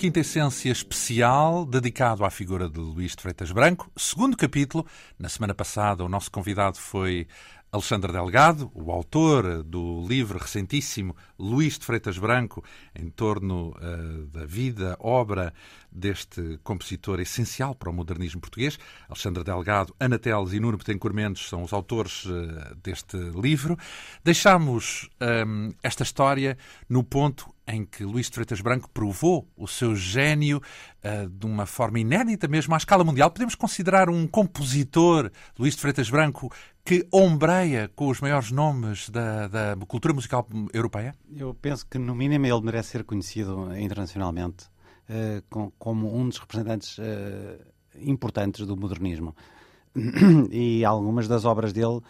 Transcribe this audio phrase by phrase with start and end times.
[0.00, 0.08] dia.
[0.08, 3.90] Um Quinta Essência especial dedicado à figura de Luís de Freitas Branco.
[3.96, 4.86] Segundo capítulo.
[5.18, 7.26] Na semana passada, o nosso convidado foi
[7.72, 12.64] Alexandre Delgado, o autor do livro recentíssimo Luís de Freitas Branco,
[12.98, 15.54] em torno uh, da vida, obra
[15.92, 18.76] deste compositor essencial para o modernismo português.
[19.08, 23.78] Alexandre Delgado, Ana Teles e Nuno Betancourt Mendes são os autores uh, deste livro.
[24.24, 25.08] Deixamos
[25.46, 31.28] um, esta história no ponto em que Luís Freitas Branco provou o seu gênio uh,
[31.28, 33.30] de uma forma inédita mesmo à escala mundial.
[33.30, 36.52] Podemos considerar um compositor, Luís Freitas Branco,
[36.84, 41.14] que ombreia com os maiores nomes da, da cultura musical europeia?
[41.34, 44.64] Eu penso que, no mínimo, ele merece ser conhecido internacionalmente
[45.08, 47.02] uh, com, como um dos representantes uh,
[48.00, 49.34] importantes do modernismo.
[50.50, 52.00] e algumas das obras dele,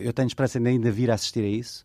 [0.00, 1.84] eu tenho esperança ainda vir a assistir a isso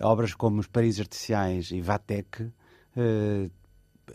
[0.00, 3.50] obras como os Paris Artificiais e Vatek, uh,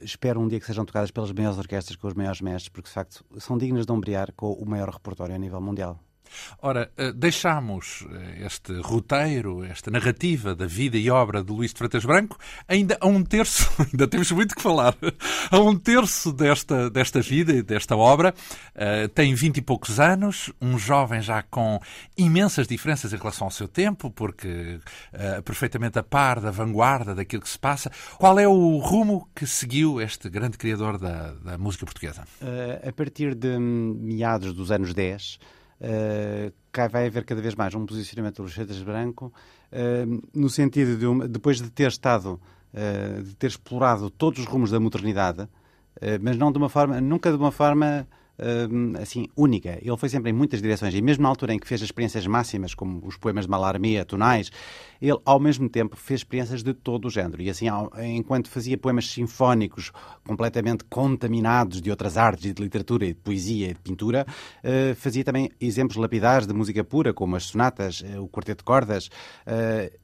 [0.01, 2.93] espero um dia que sejam tocadas pelas maiores orquestras com os maiores mestres, porque de
[2.93, 5.99] facto são dignas de ombrear com o maior repertório a nível mundial.
[6.61, 11.77] Ora, eh, deixamos eh, este roteiro, esta narrativa da vida e obra de Luís de
[11.77, 14.95] Freitas Branco, ainda a um terço, ainda temos muito que falar,
[15.51, 18.33] a um terço desta, desta vida e desta obra.
[18.75, 21.79] Uh, tem vinte e poucos anos, um jovem já com
[22.17, 24.79] imensas diferenças em relação ao seu tempo, porque
[25.45, 27.91] perfeitamente a par da vanguarda daquilo que se passa.
[28.17, 32.23] Qual é o rumo que seguiu este grande criador da, da música portuguesa?
[32.87, 35.39] A partir de meados dos anos 10,
[35.83, 36.53] Uh,
[36.89, 39.33] vai haver cada vez mais um posicionamento do Luís Branco,
[39.71, 42.39] uh, no sentido de, um, depois de ter estado,
[42.73, 45.47] uh, de ter explorado todos os rumos da modernidade,
[46.21, 48.07] mas não de uma forma, nunca de uma forma
[48.39, 49.77] Hum, assim, única.
[49.79, 52.25] Ele foi sempre em muitas direções e mesmo na altura em que fez as experiências
[52.25, 54.51] máximas, como os poemas de Malarmia, Tonais,
[54.99, 57.41] ele ao mesmo tempo fez experiências de todo o género.
[57.43, 57.67] E assim,
[58.01, 59.91] enquanto fazia poemas sinfónicos
[60.25, 64.25] completamente contaminados de outras artes de literatura de poesia e de pintura,
[64.63, 68.65] uh, fazia também exemplos lapidares de música pura, como as sonatas, uh, o quarteto de
[68.65, 69.09] cordas,
[69.45, 70.03] uh,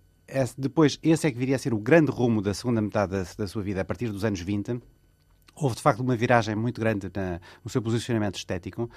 [0.58, 3.48] depois, esse é que viria a ser o grande rumo da segunda metade da, da,
[3.48, 4.80] sua vida, a partir dos anos 20,
[5.60, 8.90] houve de facto uma viragem muito grande na, no seu posicionamento estético,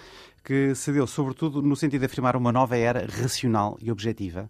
[0.44, 4.48] que se deu sobretudo no sentido de afirmar uma nova era racional e objetiva,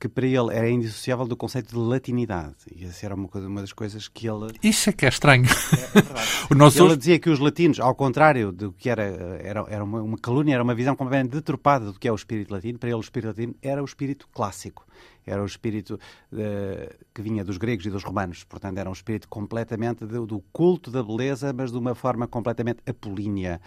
[0.00, 2.56] que para ele era indissociável do conceito de latinidade.
[2.74, 4.52] E essa era uma, coisa, uma das coisas que ele.
[4.60, 5.44] Isso é que é estranho.
[5.44, 6.28] É, é verdade.
[6.50, 6.84] o nosso...
[6.84, 10.54] Ele dizia que os latinos, ao contrário do que era, era, era uma, uma calúnia,
[10.54, 12.80] era uma visão completamente deturpada do que é o espírito latino.
[12.80, 14.84] Para ele, o espírito latino era o espírito clássico
[15.26, 15.98] era o espírito
[16.32, 18.44] uh, que vinha dos gregos e dos romanos.
[18.44, 23.60] Portanto, era um espírito completamente do culto da beleza, mas de uma forma completamente apolínea,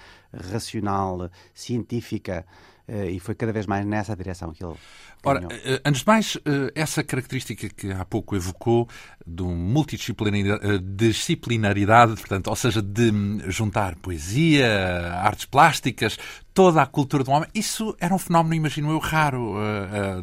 [0.51, 2.45] racional, científica.
[2.87, 4.75] Uh, e foi cada vez mais nessa direção que ele.
[5.23, 5.49] Ora, uh,
[5.83, 8.87] antes de mais, uh, essa característica que há pouco evocou
[9.25, 16.19] de multidisciplinaridade, portanto, ou seja, de hum, juntar poesia, artes plásticas,
[16.53, 19.55] toda a cultura do homem, isso era um fenómeno, imagino eu, raro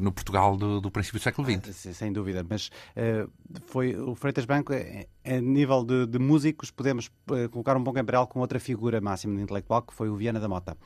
[0.00, 1.62] no Portugal do, do, princípio do século XX.
[1.68, 2.70] Ah, sem dúvida, mas
[3.66, 4.72] foi o Freitas Branco,
[5.24, 7.10] a nível de, de músicos, podemos
[7.50, 10.40] colocar um pouco em paralelo com outra figura máxima de intelectual, que foi o Viana
[10.40, 10.76] da Mota.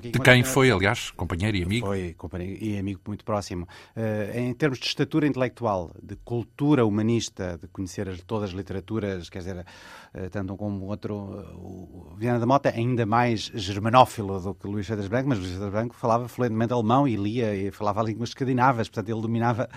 [0.00, 1.86] Que, de quem foi, aliás, companheiro e amigo?
[1.88, 3.66] Foi companheiro e amigo muito próximo.
[3.96, 9.28] Uh, em termos de estatura intelectual, de cultura humanista, de conhecer as, todas as literaturas,
[9.28, 13.50] quer dizer, uh, tanto um como outro, uh, o Viana da Mota é ainda mais
[13.54, 17.52] germanófilo do que Luís Freitas Branco, mas Luís Freitas Branco falava fluentemente alemão e lia
[17.52, 19.68] e falava línguas escandinavas, portanto ele dominava,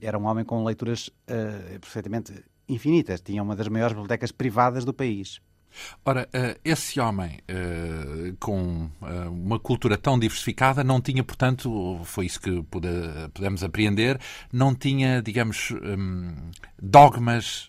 [0.00, 1.10] era um homem com leituras
[1.80, 2.32] perfeitamente
[2.72, 5.40] infinitas, tinha uma das maiores bibliotecas privadas do país.
[6.04, 12.26] Ora, eh, esse homem eh, com eh, uma cultura tão diversificada não tinha, portanto, foi
[12.26, 12.62] isso que
[13.32, 14.18] pudemos apreender,
[14.52, 15.72] não tinha, digamos,
[16.80, 17.68] dogmas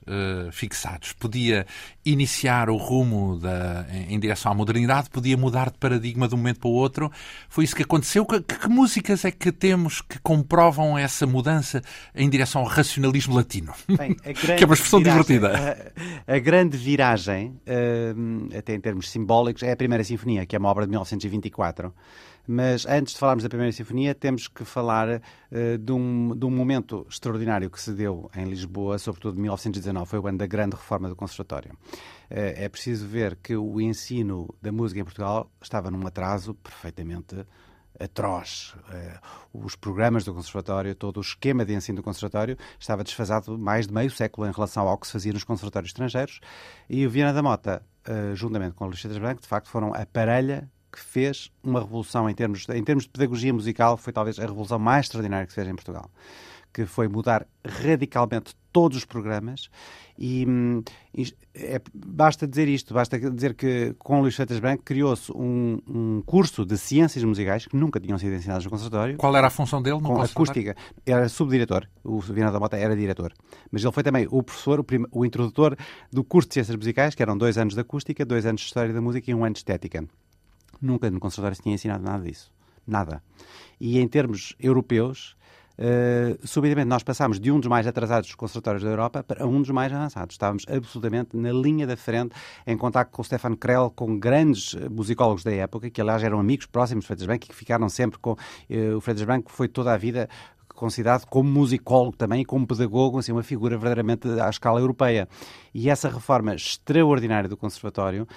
[0.51, 1.13] fixados.
[1.13, 1.65] Podia
[2.05, 6.59] iniciar o rumo da, em direção à modernidade, podia mudar de paradigma de um momento
[6.59, 7.11] para o outro.
[7.49, 8.25] Foi isso que aconteceu.
[8.25, 11.81] Que, que músicas é que temos que comprovam essa mudança
[12.15, 13.73] em direção ao racionalismo latino?
[13.87, 14.15] Bem,
[14.57, 15.91] que é uma expressão viragem, divertida.
[16.27, 17.59] A, a grande viragem.
[17.67, 20.89] Uh uh, até em termos simbólicos, é a Primeira Sinfonia, que é uma obra de
[20.89, 21.93] 1924.
[22.53, 26.49] Mas antes de falarmos da Primeira Sinfonia, temos que falar uh, de, um, de um
[26.49, 30.75] momento extraordinário que se deu em Lisboa, sobretudo em 1919, foi o ano da grande
[30.75, 31.71] reforma do Conservatório.
[31.71, 37.37] Uh, é preciso ver que o ensino da música em Portugal estava num atraso perfeitamente
[37.97, 38.75] atroz.
[39.53, 43.87] Uh, os programas do Conservatório, todo o esquema de ensino do Conservatório estava desfasado mais
[43.87, 46.41] de meio século em relação ao que se fazia nos conservatórios estrangeiros
[46.89, 50.05] e o Viana da Mota uh, juntamente com o Luís Branco, de facto foram a
[50.05, 54.43] parelha que fez uma revolução em termos, em termos de pedagogia musical, foi talvez a
[54.43, 56.09] revolução mais extraordinária que se fez em Portugal
[56.73, 59.69] que foi mudar radicalmente todos os programas
[60.17, 60.81] e, hum,
[61.53, 66.65] é, basta dizer isto, basta dizer que com Luís Freitas Branco criou-se um, um, curso
[66.65, 69.17] de ciências musicais que nunca tinham sido ensinados no conservatório.
[69.17, 70.75] Qual era a função dele no com acústica?
[71.05, 73.33] Era subdiretor, o Viana da Mota era diretor,
[73.69, 75.75] mas ele foi também o professor, o, o introdutor
[76.11, 78.93] do curso de ciências musicais, que eram dois anos de acústica, dois anos de história
[78.93, 80.05] da música e um ano de estética.
[80.81, 82.51] Nunca no conservatório se tinha ensinado nada disso.
[82.87, 83.21] Nada.
[83.79, 85.35] E em termos europeus,
[85.77, 89.61] uh, subitamente nós passámos de um dos mais atrasados dos conservatórios da Europa para um
[89.61, 90.33] dos mais avançados.
[90.33, 92.35] Estávamos absolutamente na linha da frente,
[92.65, 96.39] em contato com o Stefan Krell, com grandes eh, musicólogos da época, que aliás eram
[96.39, 98.31] amigos próximos de Freitas Branco e que ficaram sempre com...
[98.31, 100.27] Uh, o Freitas Branco foi toda a vida
[100.81, 105.29] considerado como musicólogo também, como pedagogo, assim, uma figura verdadeiramente à escala europeia.
[105.75, 108.27] E essa reforma extraordinária do Conservatório uh,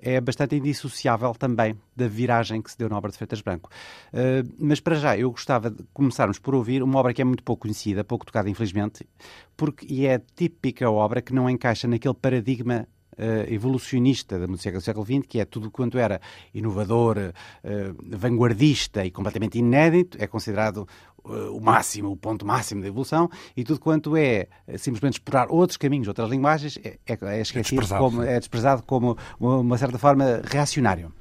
[0.00, 3.68] é bastante indissociável também da viragem que se deu na obra de Freitas Branco.
[4.08, 7.44] Uh, mas para já, eu gostava de começarmos por ouvir uma obra que é muito
[7.44, 9.06] pouco conhecida, pouco tocada, infelizmente,
[9.54, 14.80] porque e é típica obra que não encaixa naquele paradigma Uh, evolucionista da música do
[14.80, 16.18] século XX, que é tudo quanto era
[16.54, 20.88] inovador, uh, vanguardista e completamente inédito, é considerado
[21.24, 26.08] o máximo, o ponto máximo da evolução, e tudo quanto é simplesmente explorar outros caminhos,
[26.08, 30.42] outras linguagens, é, é, é esquecido, é desprezado, como, é desprezado como uma, certa forma
[30.44, 31.12] reacionário.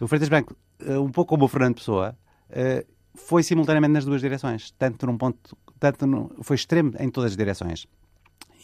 [0.00, 2.16] O Freitas Branco, eh, um pouco como o Fernando Pessoa,
[2.48, 7.32] eh, foi simultaneamente nas duas direções, tanto num ponto, tanto no, foi extremo em todas
[7.32, 7.86] as direções.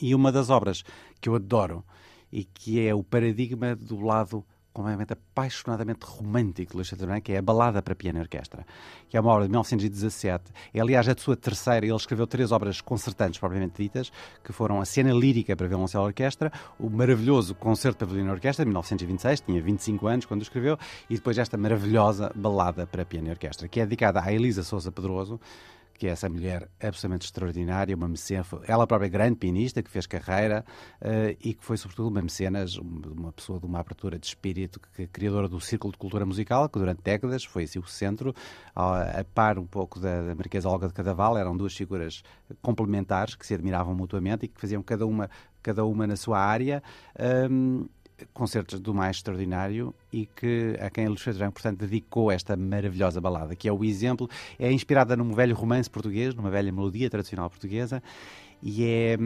[0.01, 0.83] E uma das obras
[1.21, 1.85] que eu adoro
[2.33, 4.45] e que é o paradigma do lado
[4.77, 6.91] completamente apaixonadamente romântico de Luís
[7.25, 8.67] que é a Balada para Piano e Orquestra,
[9.09, 10.53] que é uma obra de 1917.
[10.75, 11.87] É, aliás, a sua terceira.
[11.87, 14.13] Ele escreveu três obras concertantes, propriamente ditas,
[14.45, 18.33] que foram a Cena Lírica para Violoncelo e Orquestra, o maravilhoso Concerto para Violino e
[18.33, 23.29] Orquestra, de 1926, tinha 25 anos quando escreveu, e depois esta maravilhosa Balada para Piano
[23.29, 25.41] e Orquestra, que é dedicada a Elisa Souza Pedroso,
[25.97, 30.65] que é essa mulher absolutamente extraordinária, uma mecenas, ela própria grande pianista, que fez carreira
[31.01, 35.07] uh, e que foi, sobretudo, uma mecenas, uma pessoa de uma abertura de espírito, que,
[35.07, 38.35] criadora do Círculo de Cultura Musical, que durante décadas foi assim o centro,
[38.75, 42.23] a, a par um pouco da, da Marquesa Olga de Cadaval, eram duas figuras
[42.63, 45.31] complementares que se admiravam mutuamente e que faziam cada uma,
[45.63, 46.83] cada uma na sua área.
[47.51, 47.87] Um,
[48.33, 53.55] concertos do mais extraordinário e que a quem Luís Feijão, portanto, dedicou esta maravilhosa balada,
[53.55, 54.29] que é o exemplo,
[54.59, 58.03] é inspirada num velho romance português, numa velha melodia tradicional portuguesa,
[58.63, 59.19] e é,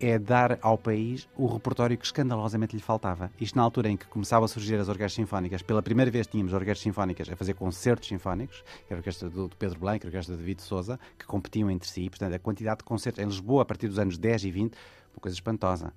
[0.00, 3.30] é dar ao país o repertório que escandalosamente lhe faltava.
[3.40, 6.52] Isto na altura em que começavam a surgir as orquestras sinfónicas, pela primeira vez tínhamos
[6.52, 10.34] orquestras sinfónicas a fazer concertos sinfónicos, que era a orquestra do, Pedro Blanco, a orquestra
[10.34, 13.64] de David Souza, que competiam entre si, portanto, a quantidade de concertos em Lisboa, a
[13.64, 14.76] partir dos anos 10 e 20,
[15.16, 15.92] uma coisa espantosa.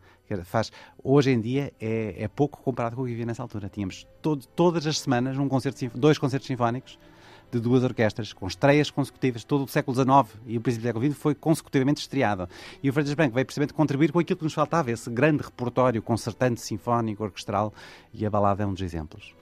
[0.46, 0.72] Faz,
[1.04, 3.70] hoje em dia é, é pouco comparado com o que havia nessa altura.
[3.70, 6.98] Tínhamos todo, todas as semanas um concerto, dois concertos sinfónicos
[7.52, 9.44] de duas orquestras, com estreias consecutivas.
[9.44, 12.48] Todo o século XIX e o princípio do século XX foi consecutivamente estreado.
[12.82, 16.02] E o Freitas Branco veio precisamente contribuir com aquilo que nos faltava, esse grande repertório
[16.02, 17.74] concertante, sinfónico, orquestral,
[18.14, 19.34] e a balada é um dos exemplos.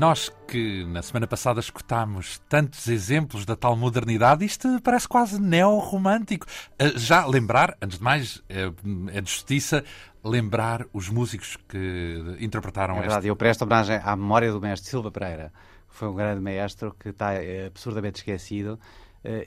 [0.00, 6.46] Nós que na semana passada escutámos tantos exemplos da tal modernidade, isto parece quase neo-romântico.
[6.78, 8.72] Eh, já lembrar, antes de mais, é,
[9.12, 9.84] é de justiça
[10.24, 13.28] lembrar os músicos que interpretaram é verdade, este...
[13.28, 15.52] eu presto homenagem à memória do mestre Silva Pereira,
[15.86, 18.80] que foi um grande maestro que está eh, absurdamente esquecido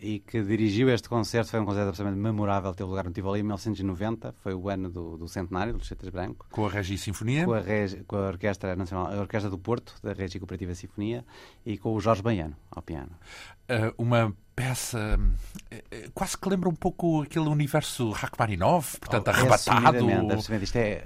[0.01, 1.51] e que dirigiu este concerto.
[1.51, 2.73] Foi um concerto absolutamente memorável.
[2.73, 6.45] Teve lugar no Tivoli em 1990, foi o ano do, do centenário do Lucetas Branco.
[6.51, 7.45] Com a Regi Sinfonia?
[7.45, 11.25] Com a, Regi, com a Orquestra Nacional, a Orquestra do Porto, da Regi Cooperativa Sinfonia,
[11.65, 13.11] e com o Jorge Baiano ao piano.
[13.63, 20.63] Uh, uma peça uh, quase que lembra um pouco aquele universo Rachmaninoff, portanto, oh, arrebatado.
[20.63, 21.05] Isto é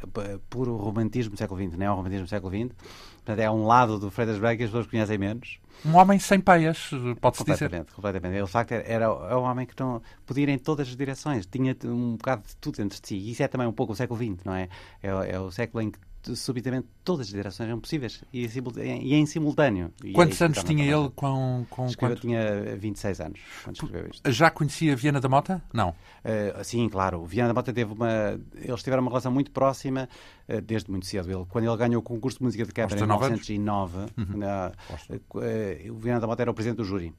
[0.49, 2.75] puro romantismo do século XX, não é o romantismo do século XX.
[3.17, 6.39] Portanto, é um lado do Freitas Branco que as pessoas conhecem menos um homem sem
[6.39, 6.91] peias,
[7.21, 7.85] pode-se dizer.
[7.93, 8.35] Completamente.
[8.35, 11.75] Ele, de facto, era, um homem que não, podia ir em todas as direções, tinha
[11.85, 13.15] um bocado de tudo dentro de si.
[13.15, 14.69] E isso é também um pouco o século XX, não é?
[15.01, 15.99] É, é o século em que
[16.35, 19.91] subitamente todas as direções eram possíveis e, e em simultâneo.
[20.03, 22.13] E Quantos é anos tinha ele com, com quanto?
[22.13, 24.31] Eu tinha 26 anos quando escreveu isto.
[24.31, 25.61] Já conhecia Viana da Mota?
[25.73, 25.89] Não.
[25.89, 27.25] Uh, sim, claro.
[27.25, 28.39] Viana da Mota teve uma.
[28.55, 30.09] Eles tiveram uma relação muito próxima
[30.49, 31.31] uh, desde muito cedo.
[31.31, 34.39] Ele, quando ele ganhou o concurso de música de câmara em 1909, uhum.
[35.33, 37.13] uh, o Viana da Mota era o presidente do júri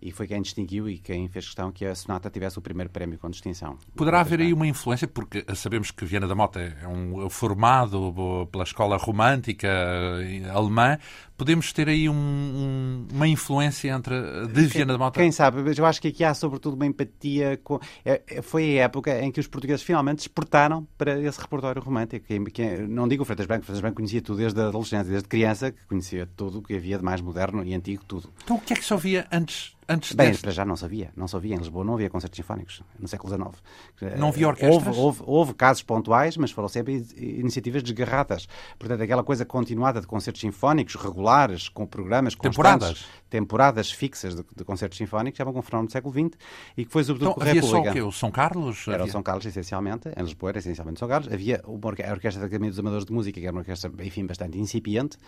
[0.00, 3.18] e foi quem distinguiu e quem fez questão que a Sonata tivesse o primeiro prémio
[3.18, 3.78] com distinção.
[3.96, 8.64] Poderá haver aí uma influência, porque sabemos que Viana da Mota é um formado pela
[8.64, 10.98] escola romântica eh, alemã,
[11.38, 14.14] podemos ter aí um, um, uma influência entre
[14.48, 15.18] de Viana da Mota?
[15.18, 17.78] Quem sabe, mas eu acho que aqui há sobretudo uma empatia com...
[18.04, 22.26] É, é, foi a época em que os portugueses finalmente exportaram para esse repertório romântico.
[22.26, 25.10] Que, que, não digo o Freitas Branco, o Freitas Branco conhecia tudo desde a adolescência,
[25.10, 28.30] desde criança, que conhecia tudo o que havia de mais moderno e antigo, tudo.
[28.42, 30.42] Então o que é que se ouvia antes Antes Bem, deste...
[30.42, 31.10] para já não sabia.
[31.16, 31.54] Não sabia.
[31.54, 34.18] Em Lisboa não havia concertos sinfónicos no século XIX.
[34.18, 34.86] Não havia orquestras?
[34.86, 38.46] Houve, houve, houve, casos pontuais, mas foram sempre iniciativas desgarradas.
[38.78, 41.27] Portanto, aquela coisa continuada de concertos sinfónicos regulares,
[41.68, 46.12] com programas temporadas, temporadas fixas de, de concertos sinfónicos, já com um fenómeno do século
[46.12, 46.38] XX
[46.76, 48.02] e que foi sobretudo então, havia só o quê?
[48.02, 48.86] O São Carlos?
[48.86, 49.06] Era havia...
[49.06, 50.08] o São Carlos, essencialmente.
[50.16, 51.32] Em Lisboa era essencialmente São Carlos.
[51.32, 52.02] Havia uma orque...
[52.02, 55.18] a Orquestra da Academia dos Amadores de Música, que era uma orquestra, enfim, bastante incipiente.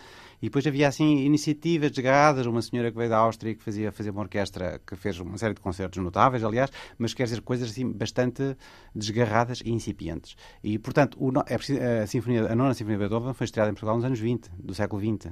[0.41, 2.45] E depois havia, assim, iniciativas desgarradas.
[2.45, 5.53] Uma senhora que veio da Áustria que fazia, fazia uma orquestra que fez uma série
[5.53, 8.55] de concertos notáveis, aliás, mas quer dizer coisas assim bastante
[8.95, 10.35] desgarradas e incipientes.
[10.63, 13.95] E, portanto, o, é, a, sinfonia, a nona Sinfonia de Beethoven foi estreada em Portugal
[13.95, 15.31] nos anos 20, do século XX.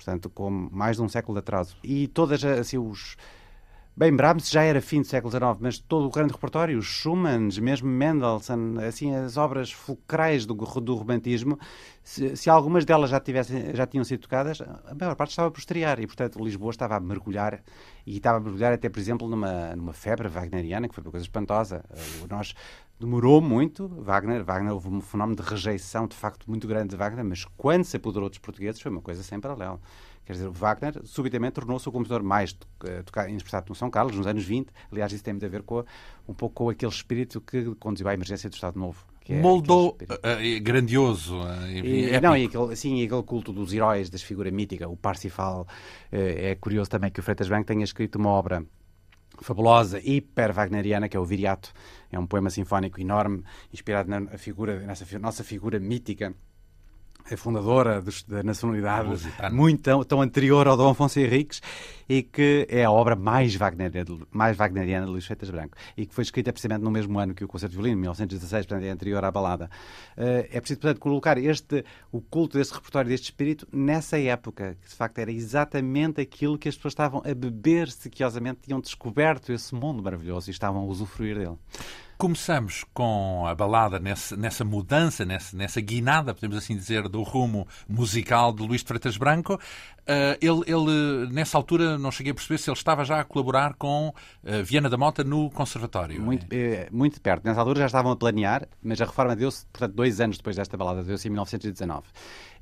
[0.00, 1.76] Portanto, com mais de um século de atraso.
[1.84, 3.16] E todas assim, os
[3.96, 7.48] Bem, Brahms já era fim do século XIX, mas todo o grande repertório, os Schumann,
[7.60, 11.58] mesmo Mendelssohn, assim, as obras fulcrais do, do romantismo,
[12.02, 15.60] se, se, algumas delas já, tivessem, já tinham sido tocadas, a maior parte estava por
[15.60, 17.62] e, portanto, Lisboa estava a mergulhar
[18.06, 21.26] e estava a mergulhar até, por exemplo, numa, numa febre wagneriana, que foi uma coisa
[21.26, 21.84] espantosa.
[22.30, 22.54] Nós
[22.98, 27.24] demorou muito, Wagner, Wagner houve um fenómeno de rejeição, de facto, muito grande de Wagner,
[27.24, 29.80] mas quando se apoderou dos portugueses foi uma coisa sem paralelo.
[30.30, 34.28] Quer dizer, Wagner subitamente tornou-se o compositor mais eh, tocado, interpretado no São Carlos, nos
[34.28, 34.70] anos 20.
[34.92, 35.84] Aliás, isso tem muito a ver com
[36.28, 39.04] um pouco com aquele espírito que conduziu à emergência do Estado Novo.
[39.28, 41.40] É Moldou uh, grandioso.
[41.68, 45.66] E, não, e aquele, sim, aquele culto dos heróis, das figuras míticas, o Parsifal.
[46.12, 48.64] Uh, é curioso também que o Freitas Branco tenha escrito uma obra
[49.40, 51.72] fabulosa, hiper-wagneriana, que é o Viriato.
[52.12, 53.42] É um poema sinfónico enorme,
[53.74, 56.32] inspirado na figura, nessa nossa figura mítica
[57.28, 59.08] é fundadora da nacionalidade
[59.52, 61.60] muito tão, tão, anterior ao Dom Afonso Henriques
[62.08, 66.14] e que é a obra mais wagneriana, mais wagneriana de Luís Freitas Branco e que
[66.14, 69.24] foi escrita precisamente no mesmo ano que o Concerto de Violino, 1916, portanto é anterior
[69.24, 69.70] à balada.
[70.16, 74.88] Eh, é preciso, portanto, colocar este, o culto deste repertório, deste espírito, nessa época, que
[74.88, 79.74] de facto era exatamente aquilo que as pessoas estavam a beber sequiosamente, tinham descoberto esse
[79.74, 81.56] mundo maravilhoso e estavam a usufruir dele.
[82.20, 87.66] Começamos com a balada nessa, nessa mudança, nessa, nessa guinada, podemos assim dizer, do rumo
[87.88, 89.54] musical de Luís de Freitas Branco.
[89.54, 93.72] Uh, ele, ele, nessa altura, não cheguei a perceber se ele estava já a colaborar
[93.72, 96.20] com uh, Viana da Mota no Conservatório.
[96.20, 96.90] Muito, é?
[96.92, 97.42] muito perto.
[97.46, 100.76] Nessa altura já estavam a planear, mas a reforma deu-se, portanto, dois anos depois desta
[100.76, 102.00] balada, deu-se em 1919.
[102.00, 102.02] Uh,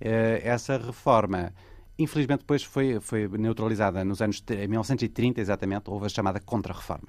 [0.02, 1.52] eh, essa reforma
[1.98, 7.08] infelizmente depois foi, foi neutralizada nos anos em 1930 exatamente houve a chamada contra-reforma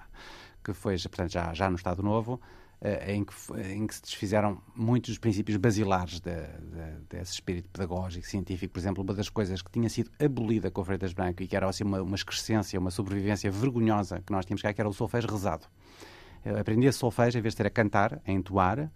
[0.63, 2.39] que foi portanto, já, já no Estado Novo,
[2.81, 3.33] eh, em que,
[3.73, 8.71] em que se desfizeram muitos dos princípios basilares de, de, desse espírito pedagógico, científico.
[8.73, 11.55] Por exemplo, uma das coisas que tinha sido abolida com o Freitas Branco e que
[11.55, 14.93] era assim, uma, uma excrescência, uma sobrevivência vergonhosa que nós tínhamos cá, que era o
[14.93, 15.65] solfejo rezado.
[16.45, 18.89] Eu aprendia solfejo, em vez de ter a cantar, a entoar,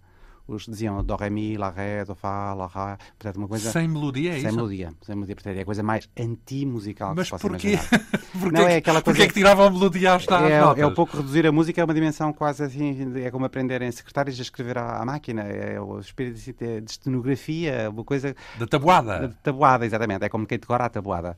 [0.46, 2.98] os diziam do, ré, mi, lá, ré, do, fá, lá, rá.
[3.18, 3.70] Portanto, uma coisa...
[3.70, 4.48] Sem melodia, é sem isso?
[4.48, 4.92] Sem melodia.
[5.02, 5.34] Sem melodia.
[5.34, 7.78] Portanto, é a coisa mais anti-musical que se possa porquê?
[8.38, 8.52] porquê?
[8.52, 9.16] Não, é aquela coisa...
[9.16, 11.84] Porquê é que tiravam a melodia às é, é um pouco reduzir a música a
[11.84, 13.12] uma dimensão quase assim...
[13.22, 15.42] É como aprenderem secretários a escrever à, à máquina.
[15.42, 18.34] É o espírito assim, de estenografia, uma coisa...
[18.58, 19.28] Da tabuada.
[19.28, 20.24] Da tabuada, exatamente.
[20.24, 21.36] É como quem decora a tabuada.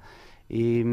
[0.49, 0.85] E,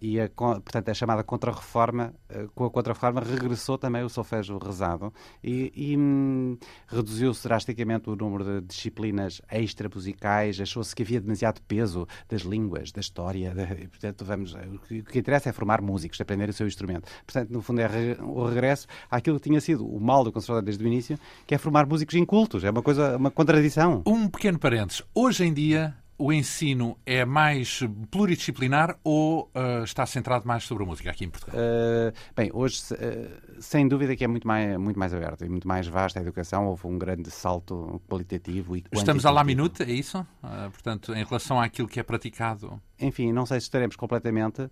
[0.00, 5.12] e a, portanto, a chamada Contra-Reforma, eh, com a Contra-Reforma regressou também o solfejo rezado
[5.42, 12.06] e, e hum, reduziu-se drasticamente o número de disciplinas extra-musicais, achou-se que havia demasiado peso
[12.28, 16.52] das línguas, da história, de, portanto, vamos, o que interessa é formar músicos, aprender o
[16.52, 17.08] seu instrumento.
[17.26, 17.88] Portanto, no fundo, é
[18.20, 21.58] o regresso àquilo que tinha sido o mal do conservatório desde o início, que é
[21.58, 24.02] formar músicos incultos, é uma coisa, uma contradição.
[24.06, 25.02] Um pequeno parênteses.
[25.14, 30.86] Hoje em dia, o ensino é mais pluridisciplinar ou uh, está centrado mais sobre a
[30.86, 31.58] música aqui em Portugal?
[31.58, 35.66] Uh, bem, hoje, uh, sem dúvida que é muito mais, muito mais aberto e muito
[35.66, 36.66] mais vasta a educação.
[36.66, 38.84] Houve um grande salto qualitativo e.
[38.92, 40.24] Estamos à lá minuta, é isso?
[40.72, 42.80] portanto, em relação àquilo que é praticado?
[43.00, 44.70] Enfim, não sei se estaremos completamente.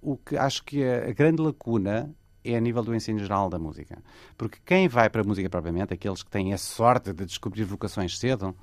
[0.00, 2.14] o que acho que a grande lacuna
[2.44, 3.98] é a nível do ensino geral da música.
[4.36, 8.18] Porque quem vai para a música propriamente, aqueles que têm a sorte de descobrir vocações
[8.18, 8.54] cedo,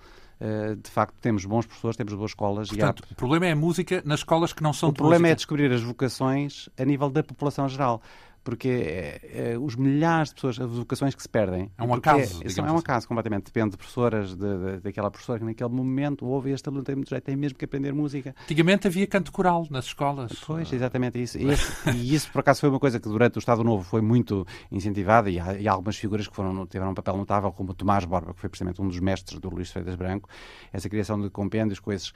[0.82, 2.70] de facto temos bons professores, temos boas escolas.
[2.70, 3.14] Portanto, há...
[3.14, 5.32] o problema é a música nas escolas que não são O problema música.
[5.32, 8.02] é descobrir as vocações a nível da população geral
[8.48, 11.70] porque é, é, os milhares de pessoas, as vocações que se perdem.
[11.78, 12.42] É um acaso.
[12.42, 13.08] É, é um acaso assim.
[13.10, 13.48] completamente.
[13.48, 17.10] Depende de professoras, de, de, daquela professora que naquele momento ouve este aluno tem muito
[17.10, 18.34] jeito, tem mesmo que aprender música.
[18.44, 20.32] Antigamente havia canto coral nas escolas.
[20.46, 21.38] Pois, exatamente isso.
[21.38, 24.00] E, esse, e isso, por acaso, foi uma coisa que durante o Estado Novo foi
[24.00, 27.72] muito incentivada e há, e há algumas figuras que foram, tiveram um papel notável, como
[27.72, 30.30] o Tomás Borba, que foi precisamente um dos mestres do Luís Freitas Branco.
[30.72, 32.14] Essa criação de compêndios com esses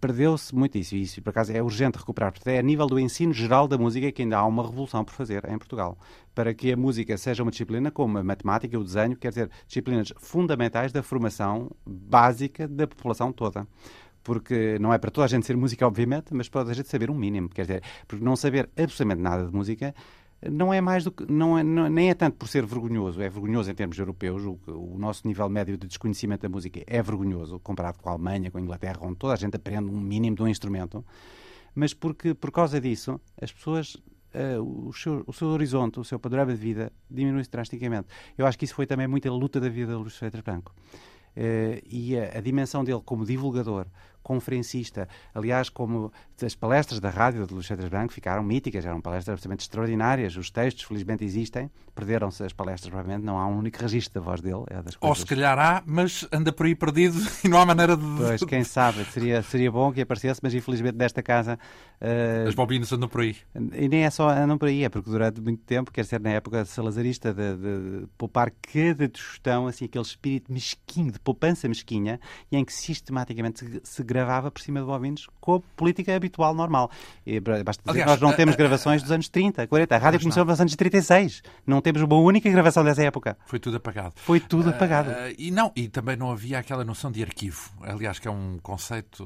[0.00, 3.32] perdeu-se muito isso, e por acaso é urgente recuperar, porque é a nível do ensino
[3.32, 5.98] geral da música que ainda há uma revolução por fazer em Portugal,
[6.34, 10.12] para que a música seja uma disciplina como a matemática, o desenho, quer dizer, disciplinas
[10.16, 13.66] fundamentais da formação básica da população toda
[14.24, 16.88] porque não é para toda a gente ser música, obviamente, mas para toda a gente
[16.88, 17.50] saber um mínimo.
[17.50, 19.94] Quer dizer, porque não saber absolutamente nada de música
[20.50, 21.30] não é mais do que.
[21.30, 24.42] Não é, não, nem é tanto por ser vergonhoso, é vergonhoso em termos europeus.
[24.44, 28.50] O, o, nosso nível médio de desconhecimento da música é vergonhoso, comparado com a Alemanha,
[28.50, 31.04] com a Inglaterra, onde toda a gente aprende um mínimo de um instrumento.
[31.74, 33.96] Mas porque, por causa disso, as pessoas.
[34.34, 38.08] Uh, o, seu, o seu horizonte, o seu panorama de vida diminui-se drasticamente.
[38.36, 40.74] Eu acho que isso foi também muita luta da vida de Luís Freitas Branco.
[41.36, 43.86] Uh, e a, a, dimensão dele como divulgador,
[44.24, 45.06] conferencista.
[45.34, 46.10] Aliás, como
[46.42, 50.36] as palestras da rádio de Luís Branco ficaram míticas, eram palestras absolutamente extraordinárias.
[50.36, 51.70] Os textos, felizmente, existem.
[51.94, 53.24] Perderam-se as palestras, provavelmente.
[53.24, 54.64] Não há um único registro da voz dele.
[54.68, 55.00] É das coisas...
[55.02, 58.04] Ou se calhar há, mas anda por aí perdido e não há maneira de.
[58.16, 59.04] Pois, quem sabe.
[59.04, 61.58] Seria, seria bom que aparecesse, mas infelizmente desta casa.
[62.00, 62.48] Uh...
[62.48, 63.36] As bobinas andam por aí.
[63.54, 66.30] E nem é só andam por aí, é porque durante muito tempo, quer ser na
[66.30, 72.18] época salazarista, de, de, de poupar cada tostão, assim, aquele espírito mesquinho, de poupança mesquinha,
[72.50, 76.54] e em que sistematicamente se, se gravava por cima de bovinos com a política habitual,
[76.54, 76.90] normal.
[77.26, 79.94] E, basta dizer Aliás, nós não temos gravações dos anos 30, 40.
[79.94, 81.42] A rádio começou nos anos 36.
[81.66, 83.36] Não temos uma única gravação dessa época.
[83.46, 84.12] Foi tudo apagado.
[84.16, 85.10] Foi tudo apagado.
[85.10, 87.70] Uh, e não, e também não havia aquela noção de arquivo.
[87.82, 89.24] Aliás, que é um conceito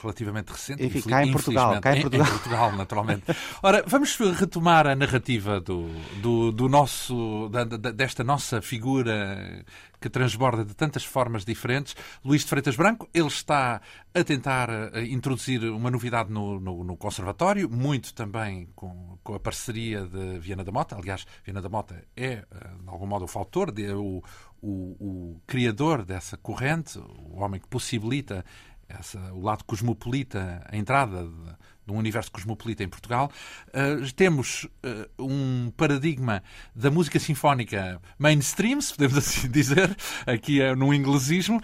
[0.00, 0.84] relativamente recente.
[0.84, 1.80] Enfim, cá em Portugal.
[1.80, 2.26] Cá em, Portugal.
[2.26, 3.24] Em, em Portugal, naturalmente.
[3.62, 5.88] Ora, vamos retomar a narrativa do,
[6.22, 9.64] do, do nosso, da, da, desta nossa figura
[10.00, 11.94] que transborda de tantas formas diferentes.
[12.24, 13.80] Luís de Freitas Branco, ele está
[14.14, 19.40] a tentar uh, introduzir uma novidade no, no, no Conservatório, muito também com, com, a
[19.40, 20.96] parceria de Viana da Mota.
[20.96, 24.22] Aliás, Viana da Mota é, uh, de algum modo, o faltor, de, o,
[24.62, 28.44] o, o, criador dessa corrente, o homem que possibilita
[28.88, 33.30] essa, o lado cosmopolita, a entrada de, de um universo cosmopolita em Portugal.
[33.68, 36.42] Uh, temos uh, um paradigma
[36.74, 39.96] da música sinfónica mainstream, se podemos assim dizer,
[40.26, 41.60] aqui é no inglesismo.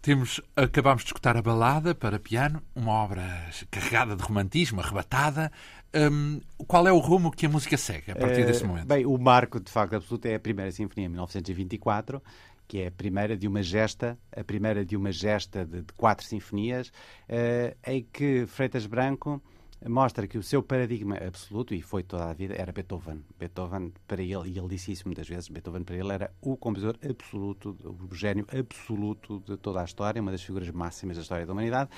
[0.00, 3.24] Temos, acabámos de escutar a balada para piano, uma obra
[3.70, 5.50] carregada de romantismo, arrebatada.
[5.92, 8.86] Um, qual é o rumo que a música segue a partir uh, desse momento?
[8.86, 12.22] Bem, o marco, de facto, absoluto é a primeira sinfonia, 1924,
[12.66, 16.24] que é a primeira de uma gesta, a primeira de uma gesta de, de quatro
[16.24, 19.40] sinfonias, uh, em que Freitas Branco
[19.88, 23.22] mostra que o seu paradigma absoluto, e foi toda a vida, era Beethoven.
[23.38, 26.96] Beethoven, para ele, e ele disse isso muitas vezes, Beethoven para ele era o compositor
[27.08, 31.52] absoluto, o gênio absoluto de toda a história, uma das figuras máximas da história da
[31.52, 31.90] humanidade,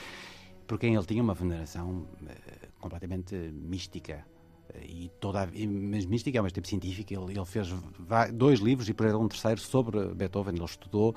[0.66, 4.26] por quem ele tinha uma veneração uh, completamente mística
[4.82, 7.14] e toda a, mas mística, mas tipo científica.
[7.14, 7.68] Ele, ele fez
[8.32, 10.54] dois livros e por um terceiro sobre Beethoven.
[10.54, 11.14] Ele estudou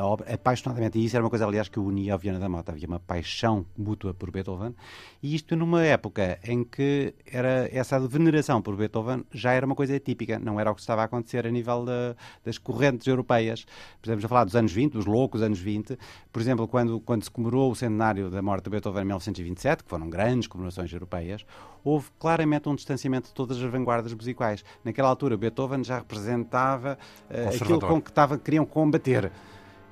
[0.00, 0.98] obra apaixonadamente.
[0.98, 2.72] E isso era uma coisa, aliás, que unia ao Viana da Mota.
[2.72, 4.74] Havia uma paixão mútua por Beethoven.
[5.22, 9.98] E isto numa época em que era essa veneração por Beethoven já era uma coisa
[9.98, 10.38] típica.
[10.38, 13.66] Não era o que estava a acontecer a nível de, das correntes europeias.
[13.96, 15.98] Estamos a falar dos anos 20, dos loucos anos 20.
[16.32, 19.90] Por exemplo, quando, quando se comemorou o centenário da morte de Beethoven em 1927, que
[19.90, 21.44] foram grandes comemorações europeias,
[21.84, 24.64] houve claramente um distanciamento de todas as vanguardas musicais.
[24.82, 26.98] Naquela altura, Beethoven já representava
[27.30, 29.30] uh, aquilo com que tava, queriam combater.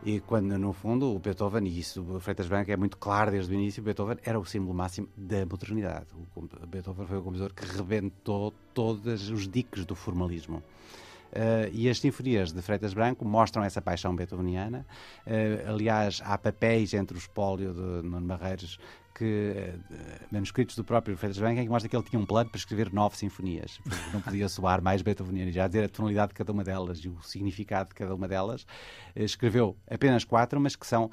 [0.05, 3.53] E quando, no fundo, o Beethoven, e isso o Freitas Branco é muito claro desde
[3.53, 6.07] o início, o Beethoven era o símbolo máximo da modernidade.
[6.35, 10.63] O Beethoven foi o compositor que rebentou todos os diques do formalismo.
[11.33, 14.85] Uh, e as sinfonias de Freitas Branco mostram essa paixão beethoveniana.
[15.27, 18.79] Uh, aliás, há papéis entre o espólio de Nuno Barreiros
[19.15, 22.93] que, uh, manuscritos do próprio em que mostra que ele tinha um plano para escrever
[22.93, 23.81] nove sinfonias.
[24.13, 27.21] Não podia soar mais beethoveniano, já dizer a tonalidade de cada uma delas e o
[27.23, 28.67] significado de cada uma delas.
[29.15, 31.11] escreveu apenas quatro, mas que são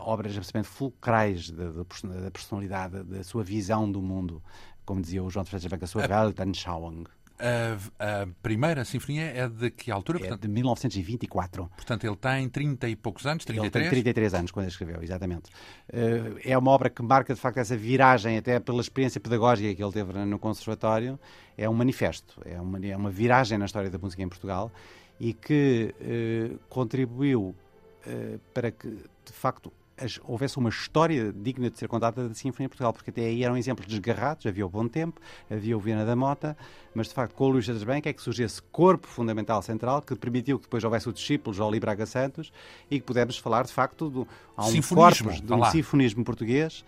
[0.00, 4.42] obras absolutamente fulcrais da, da personalidade, da sua visão do mundo.
[4.84, 7.04] Como dizia o João de Freitas Branco, a sua Weltanschauung.
[7.38, 10.18] A, a, primeira sinfonia é de que altura?
[10.18, 11.70] É portanto, de 1924.
[11.74, 13.74] Portanto, ele tem 30 e poucos anos, 33?
[13.74, 15.50] Ele tem 33 anos quando escreveu, exatamente.
[15.88, 19.82] Uh, é uma obra que marca, de facto, essa viragem, até pela experiência pedagógica que
[19.82, 21.18] ele teve no Conservatório.
[21.58, 24.70] É um manifesto, é uma, é uma viragem na história da música em Portugal
[25.18, 27.54] e que uh, contribuiu
[28.06, 29.72] uh, para que, de facto,
[30.24, 33.56] houvesse uma história digna de ser contada da Sinfonia em Portugal, porque até aí eram
[33.56, 36.56] exemplos desgarrados, havia o Bom Tempo, havia o Viana da Mota,
[36.94, 40.02] mas de facto com o Luís das Branca é que surgiu esse corpo fundamental central
[40.02, 42.52] que permitiu que depois houvesse o discípulo João Braga Santos
[42.90, 46.84] e que pudemos falar de facto do, há um corpus de um sinfonismo português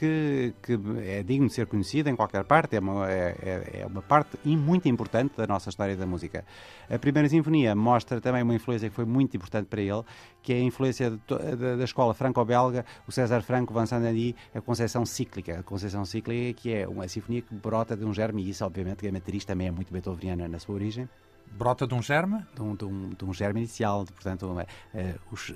[0.00, 3.86] que, que, é digno de ser conhecida em qualquer parte, é uma, é, é, é
[3.86, 6.42] uma parte muito importante da nossa história da música.
[6.88, 10.02] A primeira sinfonia mostra também uma influência que foi muito importante para ele,
[10.42, 11.18] que é a influência de,
[11.56, 15.60] da, da escola franco-belga, o César Franco, Vincent Dandy, a concepção cíclica.
[15.60, 19.00] A concepção cíclica que é uma sinfonia que brota de um germe, e isso obviamente
[19.00, 21.06] que a matriz também é muito beethoveniana na sua origem.
[21.52, 22.42] Brota de um germe?
[22.54, 25.50] De um, de um, de um germe inicial, portanto, uh, os...
[25.50, 25.54] Uh,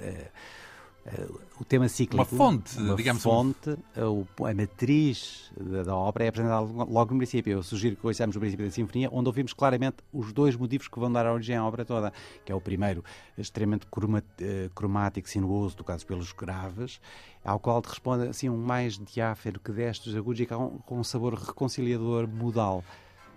[1.60, 2.16] o tema cíclico.
[2.16, 3.22] Uma fonte, uma digamos.
[3.22, 5.52] fonte, uh, a matriz
[5.84, 7.52] da, obra é apresentada logo no princípio.
[7.52, 10.98] Eu sugiro que ouçamos o princípio da Sinfonia, onde ouvimos claramente os dois motivos que
[10.98, 12.12] vão dar origem à obra toda,
[12.44, 13.04] que é o primeiro,
[13.36, 17.00] extremamente uh, cromático, sinuoso, tocado pelos graves,
[17.44, 21.34] ao qual te responde assim um mais diáfano que destes agudos e com um sabor
[21.34, 22.82] reconciliador modal.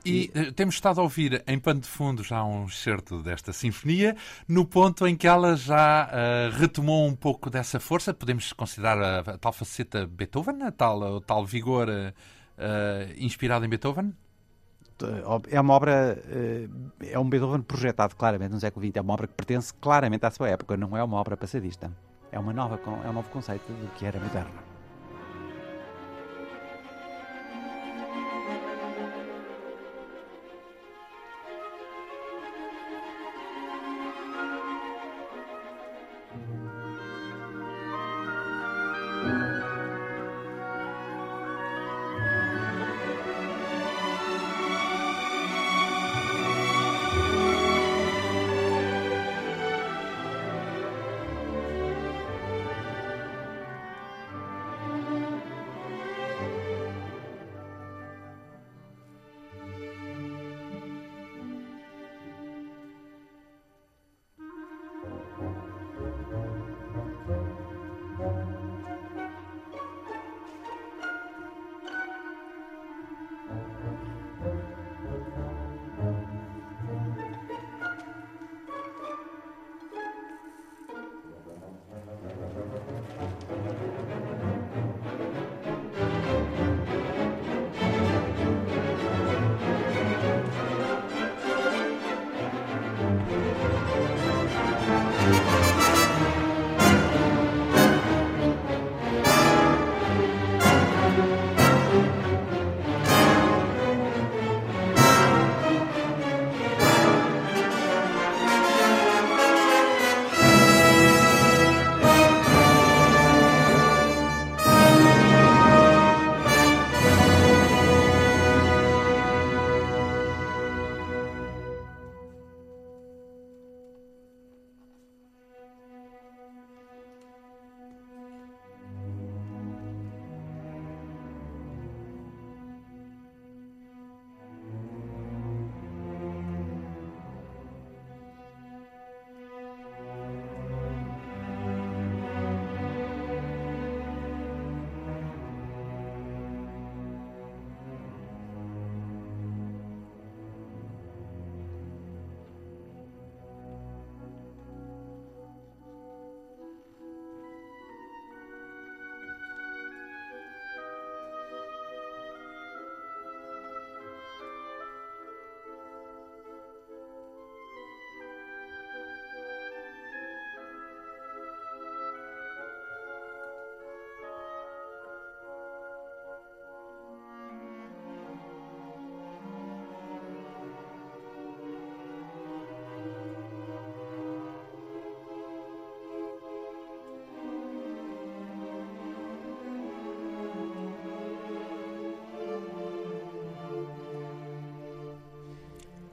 [0.08, 4.16] E uh, temos estado a ouvir em pano de fundo já um excerto desta sinfonia,
[4.48, 8.14] no ponto em que ela já uh, retomou um pouco dessa força.
[8.14, 12.14] Podemos considerar a, a tal faceta Beethoven, a tal, o tal vigor uh,
[13.18, 14.14] inspirado em Beethoven?
[15.52, 16.18] É uma obra,
[17.02, 20.32] é um Beethoven projetado claramente no século XX, é uma obra que pertence claramente à
[20.32, 21.92] sua época, não é uma obra passadista.
[22.32, 24.77] É, uma nova, é um novo conceito do que era moderno.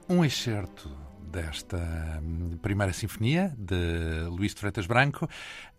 [0.07, 0.87] Um excerto
[1.31, 1.77] desta
[2.21, 5.27] hum, primeira sinfonia de Luís de Freitas Branco.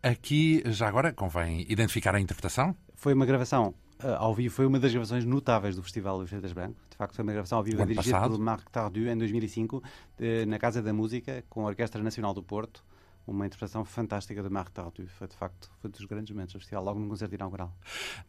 [0.03, 2.75] Aqui, já agora, convém identificar a interpretação?
[2.97, 6.31] Foi uma gravação uh, ao vivo, foi uma das gravações notáveis do Festival Luís de
[6.31, 6.75] Freitas Branco.
[6.91, 9.83] De facto, foi uma gravação ao vivo dirigida por Marc Tardu em 2005,
[10.19, 12.85] de, na Casa da Música, com a Orquestra Nacional do Porto
[13.27, 15.07] uma interpretação fantástica de Marc Tartu.
[15.09, 17.77] Foi, de facto, foi dos grandes momentos do festival, logo no concerto inaugural.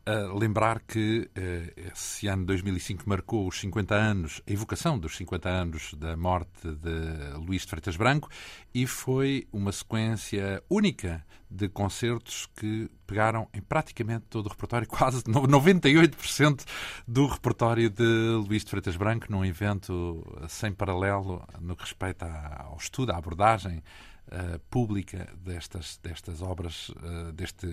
[0.08, 5.50] Uh, lembrar que uh, esse ano 2005 marcou os 50 anos, a evocação dos 50
[5.50, 8.30] anos da morte de Luís de Freitas Branco
[8.74, 15.24] e foi uma sequência única de concertos que pegaram em praticamente todo o repertório, quase
[15.24, 16.66] 98%
[17.08, 18.04] do repertório de
[18.48, 22.26] Luís de Freitas Branco, num evento sem paralelo no que respeita
[22.58, 23.82] ao estudo, à abordagem
[24.28, 27.68] uh, pública destas, destas obras, uh, deste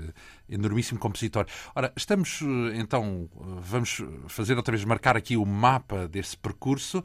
[0.48, 1.46] enormíssimo compositor.
[1.74, 7.02] Ora, estamos uh, então, vamos fazer outra vez, marcar aqui o mapa desse percurso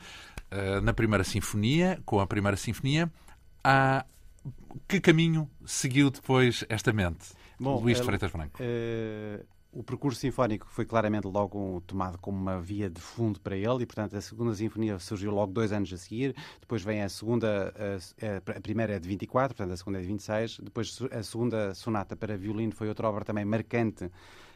[0.82, 3.12] na primeira sinfonia, com a primeira sinfonia.
[3.64, 4.04] Ah,
[4.88, 7.34] que caminho seguiu depois esta mente?
[7.60, 8.58] Bom, Luís de Freitas Branco
[9.72, 13.86] o percurso sinfónico foi claramente logo tomado como uma via de fundo para ele e,
[13.86, 16.36] portanto, a segunda sinfonia surgiu logo dois anos a seguir.
[16.60, 20.08] Depois vem a segunda, a, a, primeira é de 24, portanto, a segunda é de
[20.08, 20.60] 26.
[20.64, 24.10] Depois a segunda sonata para violino foi outra obra também marcante.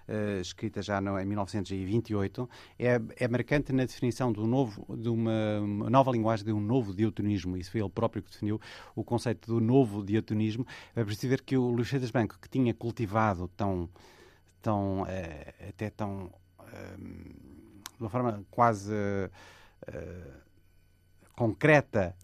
[0.05, 5.61] Uh, escrita já no, em 1928, é, é, marcante na definição do novo, de uma,
[5.61, 7.55] uma, nova linguagem, de um novo diatonismo.
[7.55, 8.59] Isso foi ele próprio que definiu
[8.93, 10.67] o conceito do novo diatonismo.
[10.93, 13.89] É preciso ver que o Luís Branco, que tinha cultivado tão
[14.63, 18.95] tão, é, até tão, é, de uma forma quase
[19.85, 20.21] é,
[21.35, 22.15] concreta,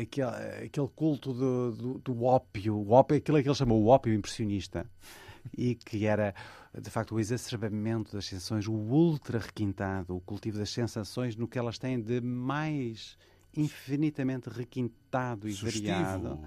[0.00, 0.26] aquele,
[0.66, 4.86] aquele culto do, do, do, ópio, o ópio, aquilo que ele chamou o ópio impressionista,
[5.56, 6.34] e que era,
[6.76, 11.58] de facto, o exacerbamento das sensações, o ultra requintado, o cultivo das sensações no que
[11.58, 13.18] elas têm de mais
[13.54, 15.01] infinitamente requintado
[15.46, 16.40] e Sustivo, variado.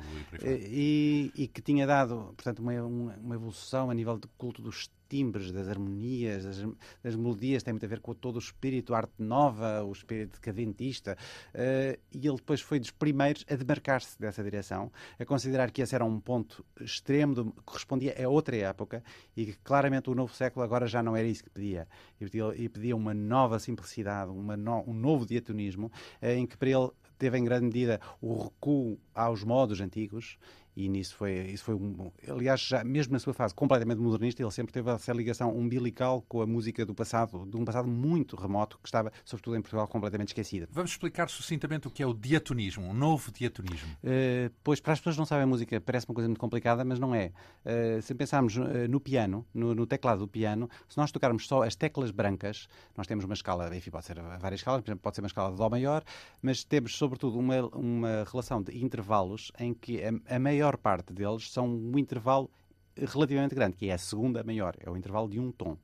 [0.43, 5.51] e, e, que tinha dado, portanto, uma, uma evolução a nível de culto dos timbres,
[5.51, 6.57] das harmonias, das,
[7.03, 11.17] das, melodias, tem muito a ver com todo o espírito arte nova, o espírito decadentista,
[11.53, 15.95] uh, e ele depois foi dos primeiros a demarcar-se dessa direção, a considerar que esse
[15.95, 19.03] era um ponto extremo, que correspondia a outra época,
[19.35, 21.87] e que claramente o novo século agora já não era isso que pedia,
[22.19, 26.57] e pedia, e pedia uma nova simplicidade, uma no, um novo diatonismo, uh, em que
[26.57, 30.37] para ele teve em grande medida o recuo aos modos antigos
[30.75, 34.51] e nisso foi, isso foi um, aliás, já, mesmo na sua fase completamente modernista, ele
[34.51, 38.77] sempre teve essa ligação umbilical com a música do passado, de um passado muito remoto,
[38.81, 40.67] que estava, sobretudo em Portugal, completamente esquecida.
[40.71, 43.89] Vamos explicar sucintamente o que é o diatonismo, um novo diatonismo.
[44.03, 46.99] Uh, pois, para as pessoas que não sabem música, parece uma coisa muito complicada, mas
[46.99, 47.31] não é.
[47.65, 51.63] Uh, se pensarmos uh, no piano, no, no, teclado do piano, se nós tocarmos só
[51.63, 55.15] as teclas brancas, nós temos uma escala, enfim, pode ser várias escalas, por exemplo, pode
[55.15, 56.03] ser uma escala de Dó maior,
[56.41, 61.13] mas temos, sobretudo, uma, uma relação de intervalos em que a, a maior maior parte
[61.13, 62.49] deles são um intervalo
[62.97, 65.77] relativamente grande, que é a segunda maior, é o intervalo de um tom.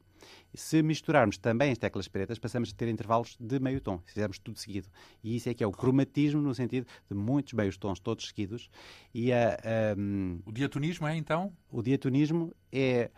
[0.54, 4.39] Se misturarmos também as teclas pretas, passamos a ter intervalos de meio tom, se fizermos
[4.39, 4.88] tudo seguido.
[5.24, 8.70] E isso é que é o cromatismo, no sentido de muitos meios tons todos seguidos.
[9.13, 9.58] E a,
[9.98, 11.52] um, o diatonismo é então?
[11.72, 13.10] O diatonismo é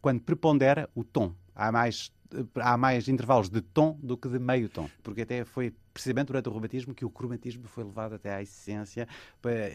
[0.00, 1.34] quando prepondera o tom.
[1.54, 2.10] Há mais
[2.56, 6.48] há mais intervalos de tom do que de meio tom, porque até foi precisamente durante
[6.48, 9.08] o romantismo que o cromatismo foi levado até à essência.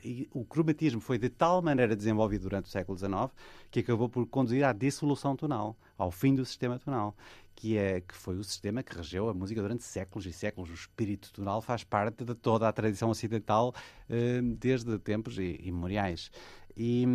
[0.03, 3.31] E o cromatismo foi de tal maneira desenvolvido durante o século XIX
[3.71, 7.15] que acabou por conduzir à dissolução tonal, ao fim do sistema tonal,
[7.55, 10.69] que, é, que foi o sistema que regeu a música durante séculos e séculos.
[10.69, 13.73] O espírito tonal faz parte de toda a tradição ocidental
[14.09, 16.31] eh, desde tempos imemoriais.
[16.75, 17.05] E,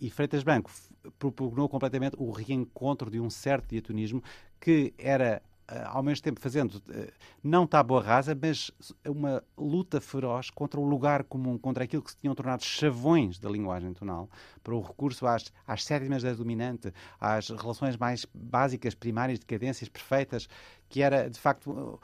[0.00, 0.70] e Freitas Branco
[1.18, 4.22] propugnou completamente o reencontro de um certo diatonismo
[4.60, 8.72] que era eh, ao mesmo tempo fazendo eh, não tábua rasa, mas
[9.06, 13.48] uma luta feroz contra o lugar comum, contra aquilo que se tinham tornado chavões da
[13.48, 14.28] linguagem tonal,
[14.64, 19.88] para o recurso às, às sétimas da dominante, às relações mais básicas, primárias, de cadências
[19.88, 20.48] perfeitas,
[20.88, 22.00] que era de facto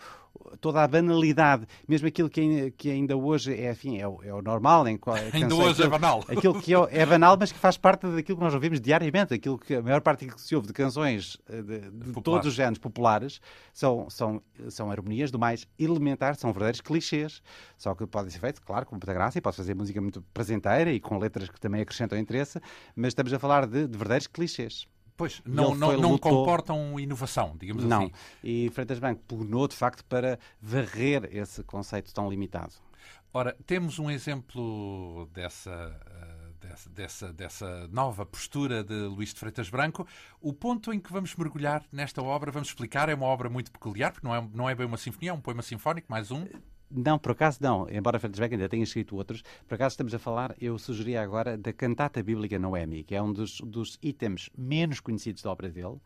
[0.61, 4.43] toda a banalidade, mesmo aquilo que, que ainda hoje é, enfim, é, o, é o
[4.43, 4.87] normal.
[4.87, 4.99] Em,
[5.33, 6.25] ainda hoje é banal.
[6.29, 9.35] Aquilo que é, é, banal, mas que faz parte daquilo que nós ouvimos diariamente.
[9.35, 12.55] Aquilo que a maior parte que se ouve de canções eh, de, de todos os
[12.55, 13.41] géneros populares
[13.73, 17.43] são, são, são harmonias do mais elementar, são verdadeiros clichês.
[17.77, 20.91] Só que podem ser feitos, claro, com muita graça e pode fazer música muito presenteira
[20.91, 22.61] e com letras que também acrescentam interesse,
[22.95, 24.87] mas estamos a falar de, de verdadeiros clichês.
[25.17, 28.05] Pois, não, não, não comportam inovação, digamos não.
[28.05, 28.13] assim.
[28.13, 32.75] Não, e Freitas Branco pugnou, de facto, para varrer esse conceito tão limitado.
[33.33, 39.69] Ora, temos um exemplo dessa, eh, dessa, dessa, dessa, nova postura de Luís de Freitas
[39.69, 40.07] Branco.
[40.41, 44.13] O ponto em que vamos mergulhar nesta obra, vamos explicar, é uma obra muito peculiar,
[44.13, 46.47] porque não é, não é bem uma sinfonia, é um poema sinfónico, mais um.
[46.91, 47.89] Não, por acaso não.
[47.91, 51.57] Embora Freitas Beck ainda tenha escrito outros, por acaso estamos a falar, eu sugeria agora,
[51.59, 55.97] da cantata bíblica Noemi, que é um dos, dos itens menos conhecidos da obra dele,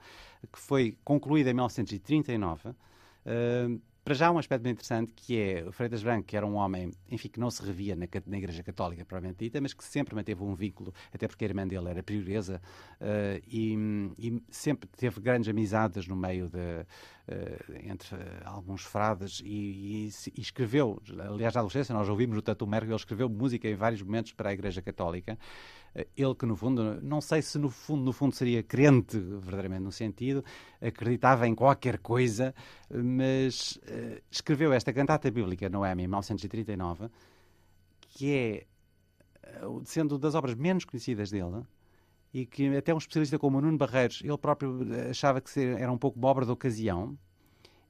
[0.50, 2.70] que foi concluída em 1939.
[2.70, 6.56] Uh, para já, um aspecto bem interessante que é o Freitas Branco, que era um
[6.56, 10.16] homem, enfim, que não se revia na, na Igreja Católica propriamente dita, mas que sempre
[10.16, 12.60] manteve um vínculo, até porque a irmã dele era prioresa,
[13.00, 13.76] uh, e,
[14.18, 20.40] e, sempre teve grandes amizades no meio de, uh, entre alguns frades, e, e, e,
[20.40, 24.32] escreveu, aliás, na adolescência, nós ouvimos o Tato Merkel, ele escreveu música em vários momentos
[24.32, 25.38] para a Igreja Católica.
[25.94, 29.90] Ele que, no fundo, não sei se no fundo, no fundo seria crente, verdadeiramente no
[29.90, 30.44] sentido,
[30.80, 32.54] acreditava em qualquer coisa,
[32.88, 37.08] mas uh, escreveu esta cantata bíblica, Noemi, em 1939,
[38.10, 38.66] que é,
[39.84, 41.62] sendo das obras menos conhecidas dele,
[42.32, 45.98] e que até um especialista como o Nuno Barreiros, ele próprio achava que era um
[45.98, 47.18] pouco obra de ocasião,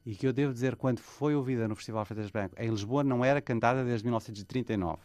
[0.05, 3.23] e que eu devo dizer, quando foi ouvida no Festival Freitas Branco, em Lisboa não
[3.23, 4.99] era cantada desde 1939.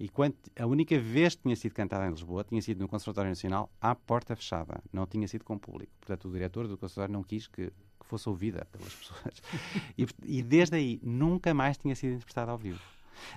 [0.00, 3.28] E quando, a única vez que tinha sido cantada em Lisboa tinha sido no Conservatório
[3.28, 5.92] Nacional à porta fechada, não tinha sido com público.
[6.00, 9.42] Portanto, o diretor do Conservatório não quis que, que fosse ouvida pelas pessoas.
[9.98, 12.80] E, e desde aí nunca mais tinha sido interpretada ao vivo.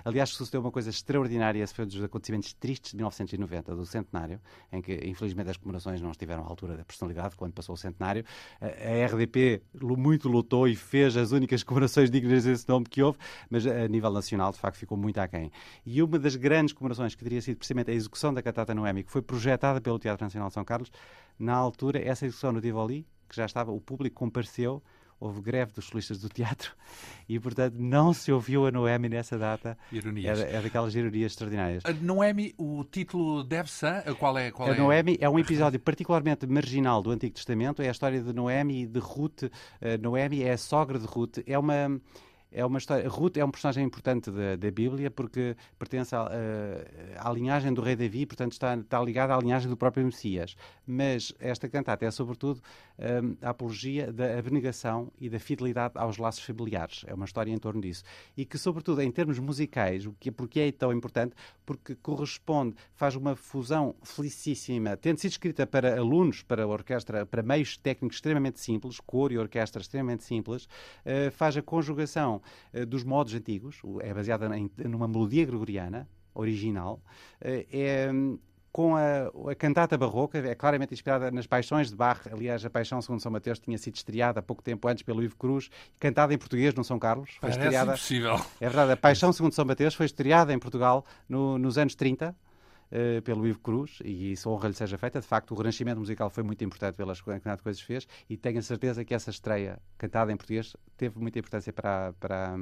[0.04, 4.40] Aliás, sucedeu uma coisa extraordinária, esse foi um dos acontecimentos tristes de 1990, do centenário,
[4.72, 8.24] em que, infelizmente, as comemorações não estiveram à altura da personalidade quando passou o centenário.
[8.60, 13.18] A RDP muito lutou e fez as únicas comemorações dignas desse nome que houve,
[13.50, 15.50] mas a nível nacional, de facto, ficou muito aquém.
[15.84, 19.10] E uma das grandes comemorações que teria sido precisamente a execução da Cantata Noemi, que
[19.10, 20.90] foi projetada pelo Teatro Nacional de São Carlos,
[21.38, 24.82] na altura, essa execução no Tivoli, que já estava, o público compareceu
[25.18, 26.72] houve greve dos solistas do teatro
[27.28, 29.76] e, portanto, não se ouviu a Noemi nessa data.
[29.90, 30.40] Ironias.
[30.40, 31.84] É, é daquelas ironias extraordinárias.
[31.84, 34.50] A Noemi, o título deve-se a qual é?
[34.50, 34.78] Qual a é?
[34.78, 37.82] Noemi é um episódio particularmente marginal do Antigo Testamento.
[37.82, 39.44] É a história de Noemi e de Ruth.
[39.80, 41.38] A Noemi é a sogra de Ruth.
[41.46, 42.00] É uma
[42.54, 43.06] é uma história.
[43.08, 46.30] Ruth é um personagem importante da, da Bíblia porque pertence à,
[47.18, 50.56] à, linhagem do rei Davi, portanto está, está ligada à linhagem do próprio Messias.
[50.86, 52.62] Mas esta cantata é sobretudo
[52.98, 57.04] um, a apologia da abnegação e da fidelidade aos laços familiares.
[57.08, 58.04] É uma história em torno disso.
[58.36, 61.34] E que, sobretudo, em termos musicais, o que, porque é tão importante?
[61.66, 67.76] Porque corresponde, faz uma fusão felicíssima, tendo sido escrita para alunos, para orquestra, para meios
[67.76, 72.40] técnicos extremamente simples, cor e orquestra extremamente simples, uh, faz a conjugação
[72.88, 77.00] dos modos antigos, é baseada em, numa melodia gregoriana original,
[77.40, 78.10] uh, é
[78.74, 82.26] com a, a, cantata barroca, é claramente inspirada nas Paixões de Bach.
[82.26, 85.36] Aliás, a Paixão segundo São Mateus tinha sido estreada há pouco tempo antes pelo Ivo
[85.36, 85.70] Cruz,
[86.00, 87.30] cantada em português no São Carlos.
[87.38, 88.34] Foi Parece estreada, impossível.
[88.60, 92.34] É verdade, a Paixão segundo São Mateus foi estreada em Portugal no, nos anos 30.
[92.90, 95.20] Uh, eh, pelo Ivo Cruz, e isso honra lhe seja feita.
[95.20, 98.36] De facto, o renascimento musical foi muito importante pelas quantidade de coisas que fez, e
[98.36, 102.56] tenho a certeza que essa estreia cantada em português teve muita importância para, para,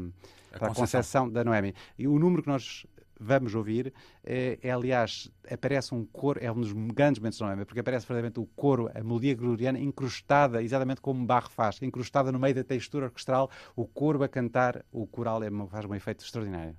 [0.50, 1.74] para a, a concepção da Noemi.
[1.98, 2.86] E o número que nós
[3.22, 3.92] vamos ouvir,
[4.24, 8.06] é, é, aliás, aparece um coro, é um dos grandes momentos do Noemi, porque aparece
[8.06, 12.64] verdadeiramente o coro, a melodia gregoriana, incrustada, exatamente como Bach faz, incrustada no meio da
[12.64, 16.76] textura orquestral, o coro a cantar, o coral é, faz um efeito extraordinário.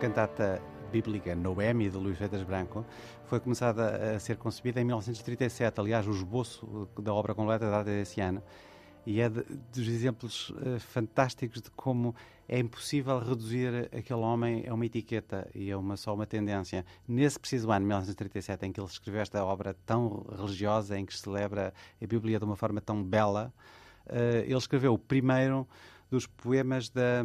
[0.00, 2.86] Cantata bíblica Noemi, de Luís Freitas Branco,
[3.26, 5.78] foi começada a ser concebida em 1937.
[5.78, 8.42] Aliás, o esboço da obra completa data desse ano.
[9.04, 12.14] E é de, dos exemplos uh, fantásticos de como
[12.48, 16.82] é impossível reduzir aquele homem a uma etiqueta e a uma só uma tendência.
[17.06, 21.20] Nesse preciso ano, 1937, em que ele escreveu esta obra tão religiosa, em que se
[21.20, 23.52] celebra a Bíblia de uma forma tão bela,
[24.06, 25.68] uh, ele escreveu o primeiro
[26.10, 27.22] dos poemas da,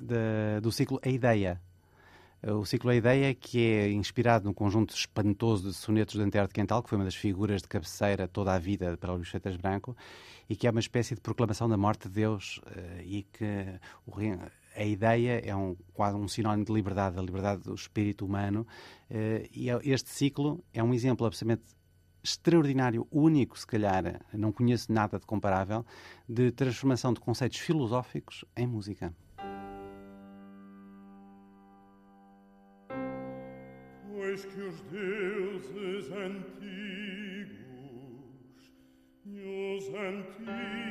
[0.00, 1.60] da, do ciclo A Ideia,
[2.42, 6.54] o ciclo A Ideia, que é inspirado num conjunto espantoso de sonetos de Antero de
[6.54, 9.94] Quental, que foi uma das figuras de cabeceira toda a vida para Luís Freitas Branco,
[10.48, 13.44] e que é uma espécie de proclamação da morte de Deus, eh, e que
[14.74, 18.66] a ideia é um, quase um sinónimo de liberdade, da liberdade do espírito humano,
[19.10, 21.64] eh, e é, este ciclo é um exemplo absolutamente
[22.22, 25.84] extraordinário, único, se calhar, não conheço nada de comparável,
[26.28, 29.14] de transformação de conceitos filosóficos em música.
[34.44, 37.60] Que os deuses antigos
[39.26, 40.89] e os antigos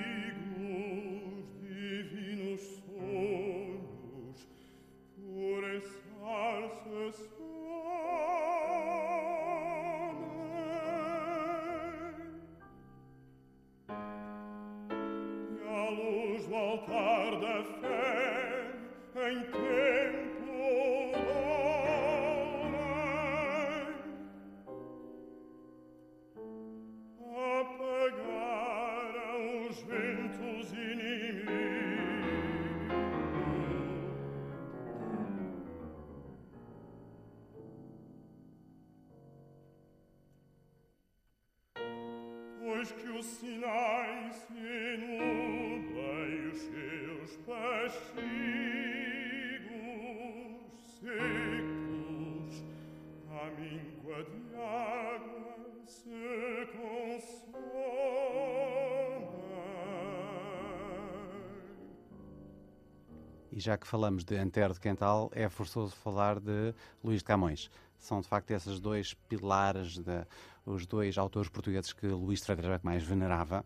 [63.59, 67.69] E já que falamos de Antero de Quental, é forçoso falar de Luís de Camões.
[67.97, 70.25] São, de facto, esses dois pilares de,
[70.65, 73.65] os dois autores portugueses que Luís de Freitas mais venerava.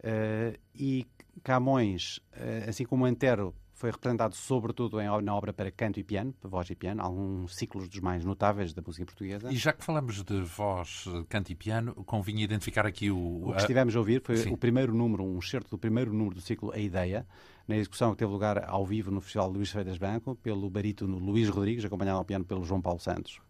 [0.00, 1.06] Uh, e
[1.44, 6.32] Camões, uh, assim como Antero, foi representado sobretudo em, na obra para canto e piano,
[6.40, 9.52] para voz e piano, alguns ciclos dos mais notáveis da música portuguesa.
[9.52, 13.48] E já que falamos de voz, canto e piano, convinha identificar aqui o...
[13.48, 14.52] O que estivemos a ouvir foi Sim.
[14.52, 17.26] o primeiro número, um excerto do primeiro número do ciclo A Ideia,
[17.66, 21.48] na execução que teve lugar ao vivo no Festival Luís Freitas Branco, pelo barítono Luís
[21.48, 23.40] Rodrigues, acompanhado ao piano pelo João Paulo Santos.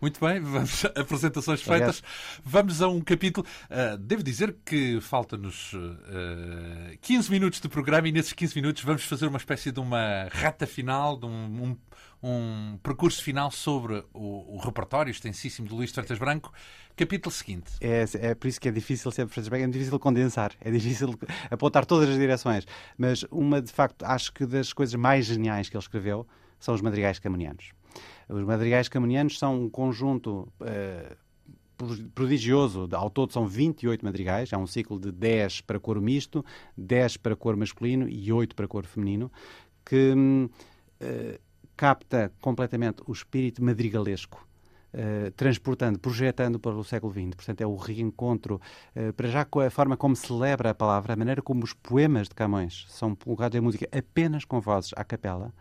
[0.00, 2.02] Muito bem, vamos, apresentações feitas.
[2.42, 3.46] Vamos a um capítulo.
[3.64, 9.04] Uh, devo dizer que falta-nos uh, 15 minutos de programa e nesses 15 minutos vamos
[9.04, 11.76] fazer uma espécie de uma reta final, de um,
[12.22, 16.50] um, um percurso final sobre o, o repertório extensíssimo de Luís Freitas Branco.
[16.96, 17.70] Capítulo seguinte.
[17.78, 21.14] É, é por isso que é difícil Freitas Branco, é difícil condensar, é difícil
[21.50, 22.66] apontar todas as direções.
[22.96, 26.26] Mas uma, de facto, acho que das coisas mais geniais que ele escreveu
[26.58, 27.72] são os madrigais camonianos.
[28.28, 31.16] Os madrigais camonianos são um conjunto uh,
[32.14, 32.88] prodigioso.
[32.92, 34.52] Ao todo são 28 madrigais.
[34.52, 36.44] É um ciclo de 10 para coro misto,
[36.76, 39.30] 10 para coro masculino e 8 para coro feminino,
[39.84, 41.40] que uh,
[41.76, 44.46] capta completamente o espírito madrigalesco.
[44.92, 47.32] Uh, transportando, projetando para o século XX.
[47.36, 48.60] Portanto, é o reencontro,
[48.96, 52.28] uh, para já com a forma como celebra a palavra, a maneira como os poemas
[52.28, 55.54] de Camões são colocados em música apenas com vozes à capela,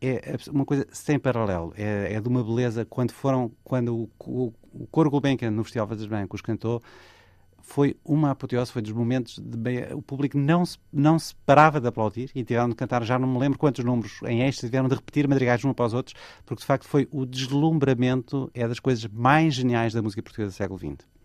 [0.00, 1.72] é uma coisa sem paralelo.
[1.76, 2.84] É, é de uma beleza.
[2.84, 6.82] Quando foram, quando o, o, Coro Gulbenkian no Festival das Brancos cantou,
[7.60, 11.86] foi uma apoteose, foi dos momentos de o público não se, não se parava de
[11.86, 14.94] aplaudir e tiveram de cantar, já não me lembro quantos números em êxtase, tiveram de
[14.94, 16.14] repetir madrigais um para os outros,
[16.46, 20.56] porque de facto foi o deslumbramento, é das coisas mais geniais da música portuguesa do
[20.56, 21.17] século XX.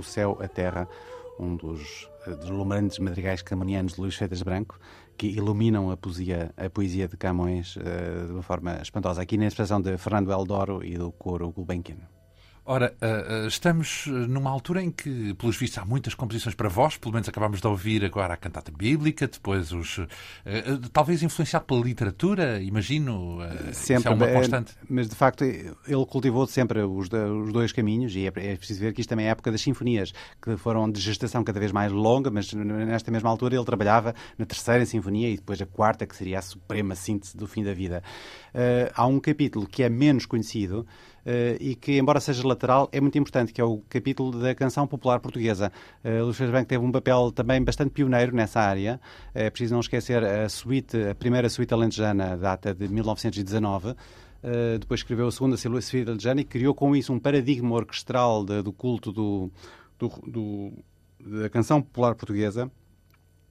[0.00, 0.88] O Céu, a Terra,
[1.38, 2.08] um dos
[2.40, 4.80] deslumbrantes madrigais camonianos de Luís Feitas Branco,
[5.14, 9.20] que iluminam a poesia, a poesia de Camões uh, de uma forma espantosa.
[9.20, 11.98] Aqui na expressão de Fernando Eldoro e do coro Gulbenkian.
[12.64, 17.12] Ora, uh, estamos numa altura em que, pelos vistos, há muitas composições para voz, pelo
[17.12, 19.98] menos acabamos de ouvir agora a cantata bíblica, depois os.
[19.98, 20.06] Uh,
[20.92, 23.38] talvez influenciado pela literatura, imagino.
[23.72, 24.74] sempre, é uma constante.
[24.88, 28.92] mas de facto ele cultivou sempre os, os dois caminhos e é, é, preciso ver
[28.92, 31.90] que isto também é a época das sinfonias, que foram de gestação cada vez mais
[31.90, 36.14] longa, mas nesta mesma altura ele trabalhava na terceira sinfonia e depois a quarta, que
[36.14, 38.02] seria a suprema síntese do fim da vida.
[38.94, 40.86] há um capítulo que é menos conhecido
[41.19, 41.19] uh,
[41.60, 45.20] e que, embora seja lateral, é muito importante, que é o capítulo da canção popular
[45.20, 45.72] portuguesa.
[46.04, 49.00] Uh, Luís Franco teve um papel também bastante pioneiro nessa área.
[49.34, 53.90] É preciso não esquecer a suíte, a primeira suíte alentejana data de 1919.
[53.90, 58.62] Uh, depois escreveu a segunda suíte alentejana e criou com isso um paradigma orquestral de,
[58.62, 59.50] do culto do,
[59.98, 60.72] do, do,
[61.40, 62.70] da canção popular portuguesa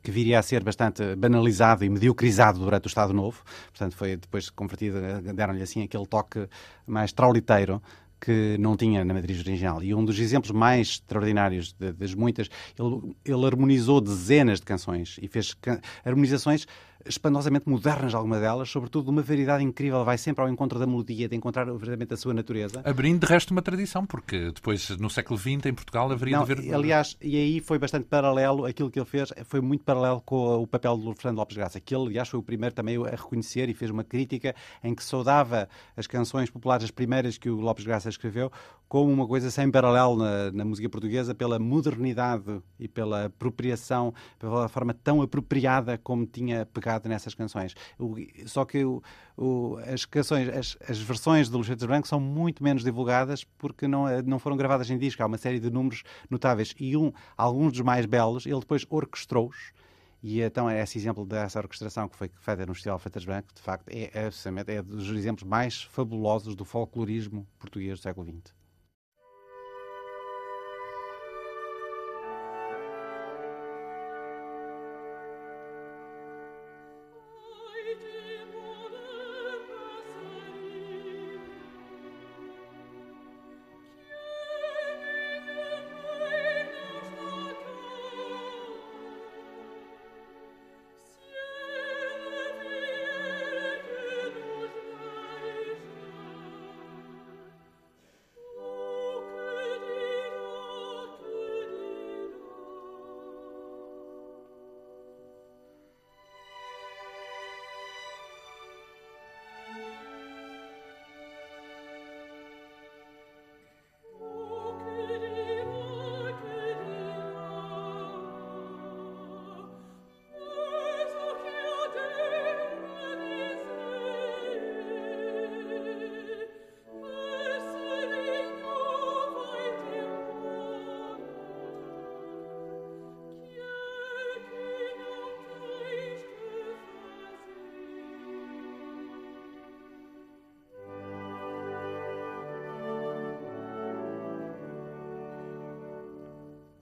[0.02, 3.44] que viria a ser bastante banalizado e mediocrizado durante o Estado Novo.
[3.72, 5.00] Portanto, foi depois convertido,
[5.34, 6.48] deram-lhe assim aquele toque
[6.88, 7.82] mais trauliteiro
[8.20, 9.82] que não tinha na matriz original.
[9.82, 15.28] E um dos exemplos mais extraordinários das muitas, ele, ele harmonizou dezenas de canções e
[15.28, 16.68] fez can harmonizações
[17.06, 21.30] espantosamente modernas, algumas delas, sobretudo de uma variedade incrível, vai sempre ao encontro da melodia,
[21.30, 22.82] de encontrar verdadeiramente a sua natureza.
[22.84, 26.52] Abrindo de resto uma tradição, porque depois, no século XX, em Portugal, haveria Não, de
[26.52, 26.74] haver...
[26.74, 30.68] Aliás, e aí foi bastante paralelo, aquilo que ele fez foi muito paralelo com o
[30.68, 33.74] papel do Fernando Lopes Graça, que ele, aliás, foi o primeiro também a reconhecer e
[33.74, 38.10] fez uma crítica em que saudava as canções populares, as primeiras que o Lopes Graça
[38.10, 38.52] escreveu,
[38.88, 44.68] como uma coisa sem paralelo na, na música portuguesa, pela modernidade e pela apropriação, pela
[44.68, 47.76] forma tão apropriada como tinha pegado nessas canções.
[47.98, 48.16] O,
[48.46, 49.04] só que o,
[49.38, 54.06] o, as canções, as, as versões de Luxetes Branco são muito menos divulgadas porque não,
[54.24, 55.22] não foram gravadas em disco.
[55.22, 59.72] Há uma série de números notáveis e um, alguns dos mais belos ele depois orquestrou-os.
[60.22, 63.62] E então é esse exemplo dessa orquestração que foi feita no Festival Feitas Branco, de
[63.62, 68.59] facto, é, é, é dos exemplos mais fabulosos do folclorismo português do século XX.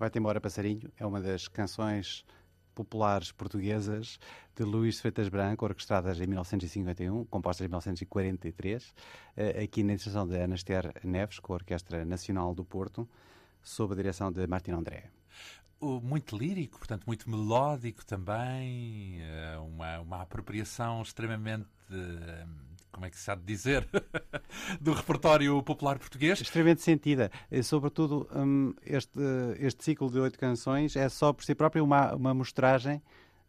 [0.07, 0.89] Vai-te embora, passarinho.
[0.97, 2.23] É uma das canções
[2.73, 4.17] populares portuguesas
[4.55, 8.93] de Luís Freitas Branco, orquestradas em 1951, compostas em 1943,
[9.35, 13.05] eh, aqui na estação de Anaster Neves, com a Orquestra Nacional do Porto,
[13.61, 15.11] sob a direção de Martin André.
[15.81, 21.67] Muito lírico, portanto, muito melódico também, eh, uma, uma apropriação extremamente
[22.97, 23.87] como é que se há de dizer,
[24.81, 26.41] do repertório popular português.
[26.41, 27.31] Extremamente sentida.
[27.51, 29.19] E, sobretudo, hum, este,
[29.59, 33.01] este ciclo de oito canções é só por si próprio uma, uma mostragem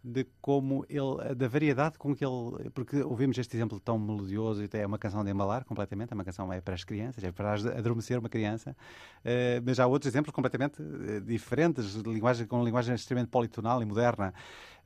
[0.02, 4.86] de como ele, da variedade com que ele, porque ouvimos este exemplo tão melodioso, é
[4.86, 8.18] uma canção de embalar completamente, é uma canção é para as crianças, é para adormecer
[8.18, 13.30] uma criança, uh, mas há outros exemplos completamente uh, diferentes, de linguagem, com linguagem extremamente
[13.30, 14.32] politonal e moderna.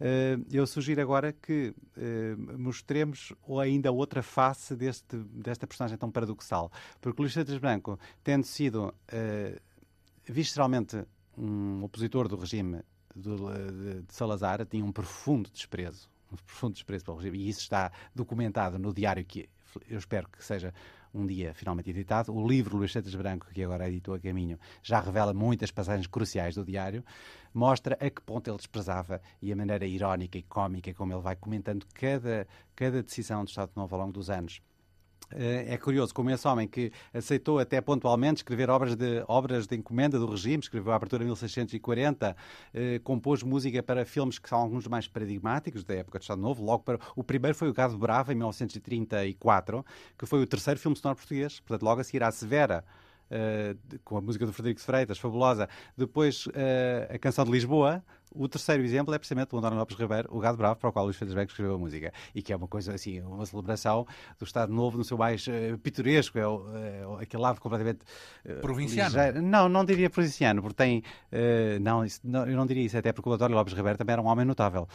[0.01, 1.75] Uh, eu sugiro agora que
[2.59, 8.93] mostremos ainda outra face deste, desta personagem tão paradoxal, porque Luís Santos Branco, tendo sido
[10.25, 11.05] visceralmente
[11.37, 12.83] um opositor do regime
[13.15, 17.91] de, de Salazar tinha um profundo desprezo, um profundo desprezo pelo regime, e isso está
[18.15, 19.49] documentado no diário que
[19.89, 20.75] eu espero que seja
[21.15, 22.35] um dia finalmente editado.
[22.35, 26.55] O livro Luís Santos Branco, que agora editou a caminho, já revela muitas passagens cruciais
[26.55, 27.05] do diário,
[27.53, 31.37] mostra a que ponto ele desprezava e a maneira irónica e cómica como ele vai
[31.37, 34.61] comentando cada, cada decisão do Estado Novo ao longo dos anos.
[35.37, 40.19] É curioso como esse homem que aceitou até pontualmente escrever obras de, obras de encomenda
[40.19, 42.37] do regime, escreveu a abertura em 1640,
[42.75, 46.65] eh, compôs música para filmes que são alguns mais paradigmáticos da época do Estado Novo.
[46.65, 49.85] Logo para o primeiro foi o Gado Bravo em 1934,
[50.19, 51.61] que foi o terceiro filme sonoro português.
[51.61, 52.85] Portanto, logo a seguir à Severa
[53.33, 55.69] uh, com a música do Frederico Freitas, fabulosa.
[55.97, 56.53] Depois, uh,
[57.11, 58.03] a canção de Lisboa.
[58.35, 61.05] O terceiro exemplo é precisamente o António Lopes Ribeiro, o Gado Bravo, para o qual
[61.05, 62.15] Luís Freitas escreveu a música.
[62.35, 64.07] E que é uma coisa assim, uma celebração
[64.39, 66.65] do Estado Novo no seu mais uh, pitoresco, é, o,
[67.21, 68.01] é aquele lado completamente.
[68.63, 69.11] provinciano?
[69.11, 69.43] Ligeiro.
[69.43, 71.03] Não, não diria provinciano, porque tem.
[71.83, 74.23] não, isso, não, eu não diria isso, até porque o António Lopes Ribeiro também era
[74.23, 74.89] um homem notável.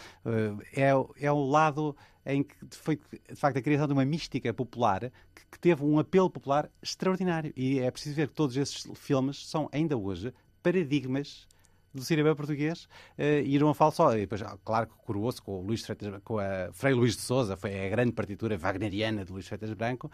[0.76, 0.90] é,
[1.24, 1.96] é o lado
[2.28, 3.00] em que foi
[3.30, 7.54] de facto a criação de uma mística popular que, que, teve um apelo popular extraordinário.
[7.56, 11.48] E é preciso ver que todos esses filmes são ainda hoje paradigmas
[11.94, 12.84] do cinema português
[13.18, 14.14] uh, e irão falo só.
[14.16, 17.56] E depois, claro que coroou-se com o Luís Freitas, com a Frei Luís de Souza,
[17.56, 20.12] foi a grande partitura wagneriana de Luís Freitas Branco,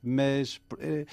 [0.00, 1.04] mas uh,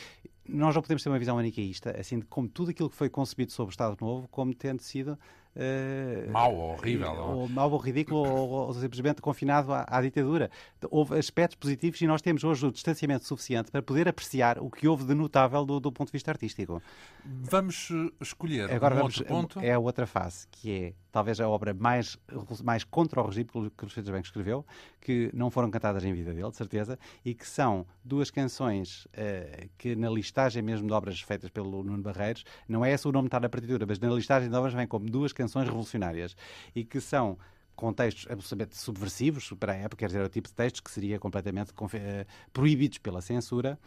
[0.48, 3.52] nós não podemos ter uma visão maniqueísta, assim, de como tudo aquilo que foi concebido
[3.52, 5.18] sobre o Estado Novo, como tendo sido
[5.56, 7.12] Uh, mau ou horrível.
[7.12, 10.50] Ou, mau ou ridículo, ou, ou, simplesmente confinado à, à, ditadura.
[10.90, 14.88] Houve aspectos positivos e nós temos hoje o distanciamento suficiente para poder apreciar o que
[14.88, 16.82] houve de notável do, do ponto de vista artístico.
[17.24, 19.60] Vamos eh, escolher Agora um vamos, outro ponto.
[19.60, 22.18] É a outra face, que é talvez a obra mais,
[22.64, 24.66] mais contra o regime que o Luís Freitas escreveu,
[25.00, 29.70] que não foram cantadas em vida dele, de certeza, e que são duas canções uh,
[29.78, 33.26] que na listagem mesmo de obras feitas pelo Nuno Barreiros, não é esse o nome
[33.26, 36.36] que está na partitura, mas na listagem de obras vem como duas canções revolucionárias
[36.76, 37.38] e que são
[37.76, 41.20] contextos absolutamente subversivos para a época, quer dizer, é o tipo de textos que seria
[41.20, 43.80] completamente uh, proibidos pela censura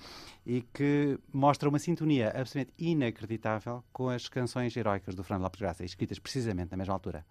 [0.44, 5.84] e que mostra uma sintonia absolutamente inacreditável com as canções heroicas do Fernando Lopes Graça,
[5.84, 7.24] escritas precisamente na mesma altura.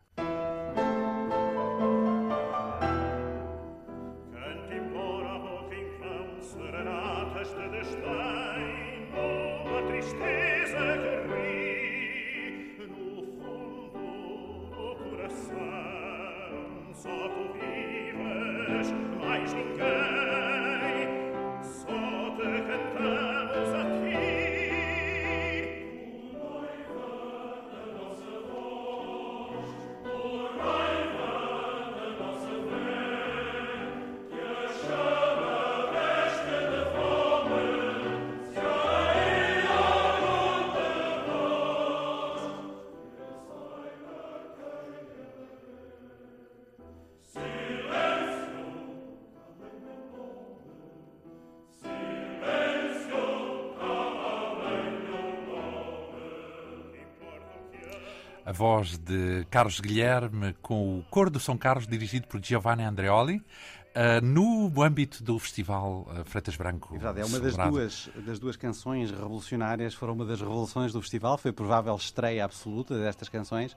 [58.55, 64.23] Voz de Carlos Guilherme com o Coro do São Carlos, dirigido por Giovanni Andreoli, uh,
[64.25, 66.95] no âmbito do Festival uh, Freitas Branco.
[66.95, 71.01] É verdade, é uma das duas, das duas canções revolucionárias, foram uma das revoluções do
[71.01, 73.75] festival, foi a provável estreia absoluta destas canções,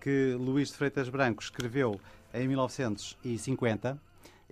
[0.00, 2.00] que Luís de Freitas Branco escreveu
[2.32, 4.00] em 1950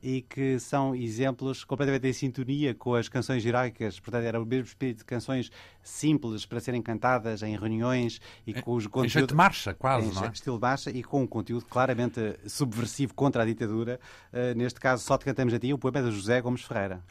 [0.02, 3.98] e que são exemplos completamente em sintonia com as canções heroicas.
[4.00, 5.50] Portanto, era o mesmo espírito de canções
[5.82, 9.12] simples para serem cantadas em reuniões e com os conteúdos.
[9.12, 10.28] Em jeito de marcha, quase, em não é?
[10.28, 14.00] estilo de marcha e com um conteúdo claramente subversivo contra a ditadura.
[14.32, 17.02] Uh, neste caso, só te cantamos a ti, o poema é de José Gomes Ferreira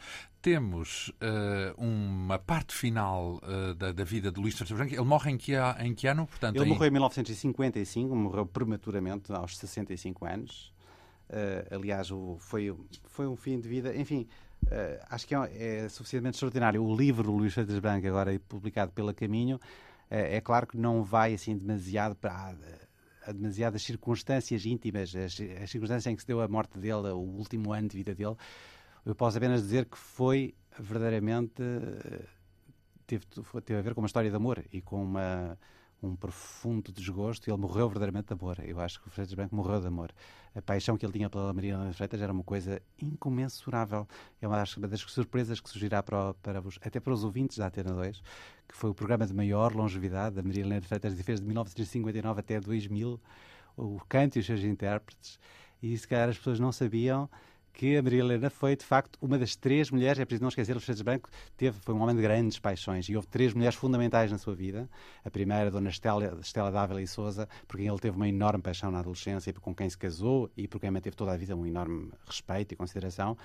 [0.42, 4.94] temos uh, uma parte final uh, da, da, vida de Luís Freitas Branco.
[4.94, 6.26] Ele morre em que, em que ano?
[6.28, 6.70] Portanto, Ele em...
[6.70, 10.72] morreu em 1955, morreu prematuramente, aos 65 anos.
[11.30, 12.76] Uh, aliás, o, foi,
[13.06, 13.96] foi um fim de vida.
[13.96, 14.28] Enfim,
[14.66, 16.84] uh, acho que é, é, suficientemente extraordinário.
[16.84, 19.60] O livro Luís Freitas Branco, agora publicado pela Caminho, uh,
[20.10, 22.56] é claro que não vai assim demasiado para
[23.28, 27.20] a, demasiadas circunstâncias íntimas, as, as, circunstâncias em que se deu a morte dele, o
[27.20, 28.36] último ano de vida dele.
[29.06, 31.62] Eu posso apenas dizer que foi verdadeiramente.
[33.06, 33.26] Teve,
[33.66, 35.58] teve a ver com uma história de amor e com uma
[36.02, 38.58] um profundo desgosto e ele morreu verdadeiramente de amor.
[38.64, 40.12] Eu acho que o Freitas Branco morreu de amor.
[40.56, 44.08] A paixão que ele tinha pela Maria Helena Freitas era uma coisa incomensurável.
[44.42, 47.68] É uma das, das surpresas que surgirá para, para vos, até para os ouvintes da
[47.68, 48.22] Atena 2,
[48.68, 52.40] que foi o programa de maior longevidade da Maria Helena Freitas, que fez de 1959
[52.40, 53.20] até 2000,
[53.78, 55.40] o canto e os seus intérpretes.
[55.82, 57.30] E se calhar as pessoas não sabiam
[57.80, 60.78] que a Maria Helena foi, de facto, uma das três mulheres, é preciso não esquecer,
[60.82, 64.38] Freitas Branco teve, foi um homem de grandes paixões e houve três mulheres fundamentais na
[64.38, 64.90] sua vida.
[65.24, 68.62] A primeira, a Dona Estela, Estela Dávila e Souza, por quem ele teve uma enorme
[68.62, 71.56] paixão na adolescência, e com quem se casou e por quem manteve toda a vida
[71.56, 73.38] um enorme respeito e consideração.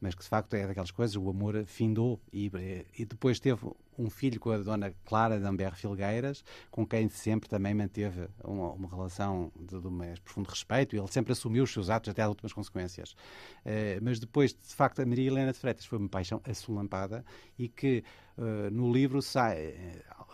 [0.00, 2.20] Mas que de facto é daquelas coisas, o amor findou.
[2.32, 2.50] E,
[2.96, 3.66] e depois teve
[3.98, 8.72] um filho com a dona Clara de Amber Filgueiras, com quem sempre também manteve uma,
[8.72, 12.22] uma relação de, de mais profundo respeito, e ele sempre assumiu os seus atos até
[12.22, 13.12] às últimas consequências.
[13.12, 17.24] Uh, mas depois, de facto, a Maria Helena de Freitas foi uma paixão assolampada
[17.58, 18.04] e que
[18.36, 19.74] uh, no livro sai,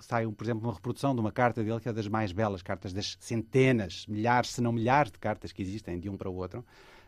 [0.00, 2.92] sai, por exemplo, uma reprodução de uma carta dele que é das mais belas cartas
[2.92, 6.64] das centenas, milhares, se não milhares de cartas que existem de um para o outro,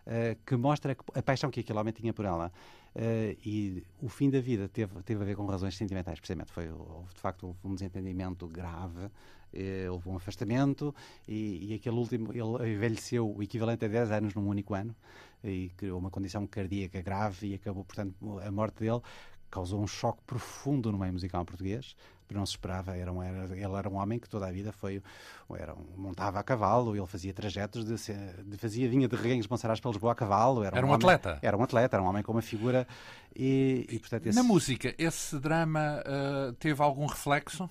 [0.07, 2.53] uh, que mostra a paixão que aquele homem tinha por ela.
[2.95, 6.51] Uh, e o fim da vida teve, teve a ver com razões sentimentais, precisamente.
[6.51, 10.95] Foi, houve, de facto, houve um desentendimento grave, uh, houve um afastamento
[11.29, 14.95] e, e, aquele último, ele envelheceu o equivalente a 10 anos num único ano
[15.45, 19.01] e criou uma condição cardíaca grave e acabou, portanto, a morte dele
[19.51, 21.95] causou um choque profundo no meio musical português
[22.35, 22.97] não se esperava.
[22.97, 25.03] Era um, era, ele era um homem que toda a vida foi.
[25.57, 27.95] Era um, montava a cavalo, ele fazia trajetos, de,
[28.45, 30.63] de fazia vinha de Reguengos Monsaraz para Lisboa a cavalo.
[30.65, 31.39] Era um, era um homem, atleta.
[31.43, 32.87] Era um atleta, era um homem com uma figura.
[33.35, 34.37] E, e portanto, esse...
[34.37, 37.69] Na música, esse drama uh, teve algum reflexo?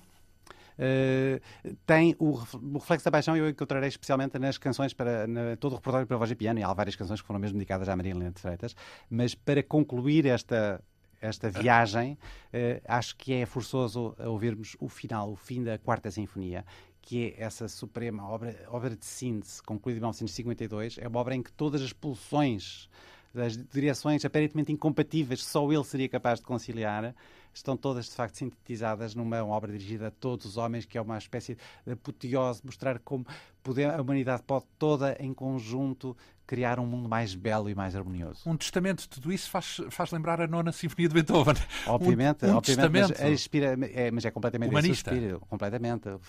[0.78, 1.40] Uh,
[1.86, 5.76] tem o, o, reflexo da paixão eu encontrarei especialmente nas canções para na, todo o
[5.76, 8.12] repertório para voz e piano e há várias canções que foram mesmo dedicadas à Maria
[8.12, 8.76] Helena de Freitas
[9.08, 10.78] mas para concluir esta
[11.20, 16.64] esta viagem, uh, acho que é forçoso ouvirmos o final, o fim da Quarta Sinfonia,
[17.00, 20.98] que é essa suprema obra, obra de síntese, concluída em 1952.
[20.98, 22.88] É uma obra em que todas as pulsões
[23.36, 27.14] das direções aparentemente incompatíveis que só ele seria capaz de conciliar,
[27.52, 31.18] estão todas de facto sintetizadas numa obra dirigida a todos os homens, que é uma
[31.18, 31.56] espécie
[31.86, 33.26] de apoteose, mostrar como
[33.62, 36.16] poder, a humanidade pode toda em conjunto
[36.46, 38.48] criar um mundo mais belo e mais harmonioso.
[38.48, 41.54] Um testamento de tudo isso faz, faz lembrar a nona Sinfonia de Beethoven.
[41.86, 45.12] Obviamente, um, um obviamente mas, inspira, é, mas é completamente humanista.
[45.12, 46.08] Espírito, completamente.
[46.08, 46.20] Uh,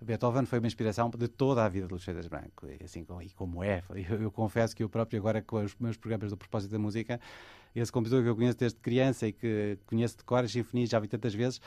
[0.00, 3.30] Beethoven foi uma inspiração de toda a vida de Luís Freitas Branco, e, assim, e
[3.30, 3.82] como é.
[3.90, 7.20] Eu, eu, confesso que eu próprio agora com os meus programas do propósito da música,
[7.74, 10.98] esse compositor que eu conheço desde criança e que conheço de cor as sinfonias já
[10.98, 11.60] vi tantas vezes,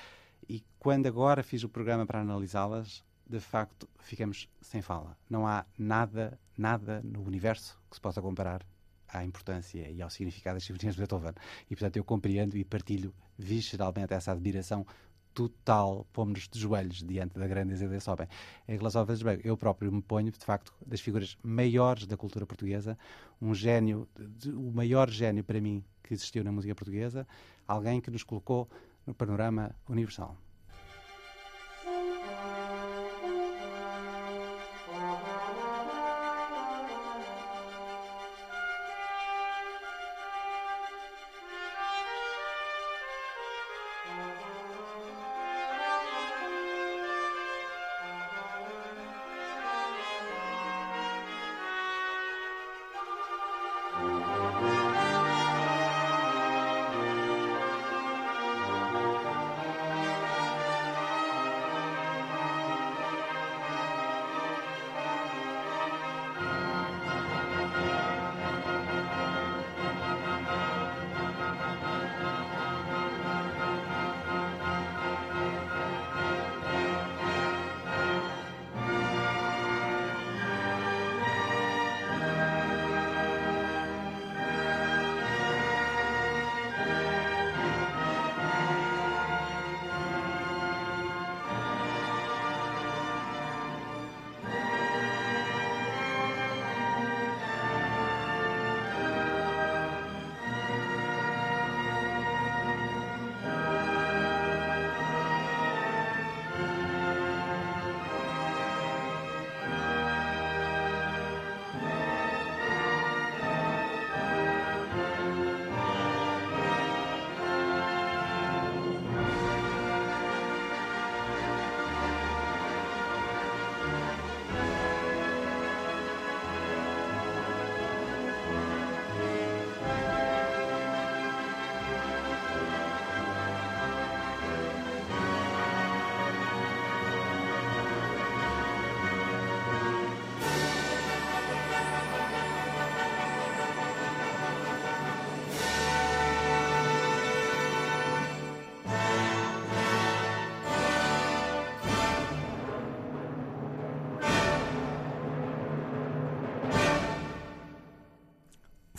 [0.49, 3.03] e quando agora fiz o programa para analisá-las,
[3.33, 5.17] de facto ficamos sem fala.
[5.27, 8.63] Não há nada, nada no universo que se possa comparar
[9.07, 11.33] à importância e ao significado das sinfonias de Beethoven.
[11.65, 14.85] E, portanto, eu compreendo e partilho visceralmente essa admiração
[15.33, 18.27] total, pomos-nos de joelhos diante da grandeza desse homem.
[18.67, 22.45] Em relação ao Freitas eu próprio me ponho, de facto, das figuras maiores da cultura
[22.45, 22.95] portuguesa,
[23.41, 24.07] um gênio,
[24.45, 27.27] o maior gênio para mim que existiu na música portuguesa,
[27.67, 28.69] alguém que nos colocou
[29.07, 30.37] no panorama universal.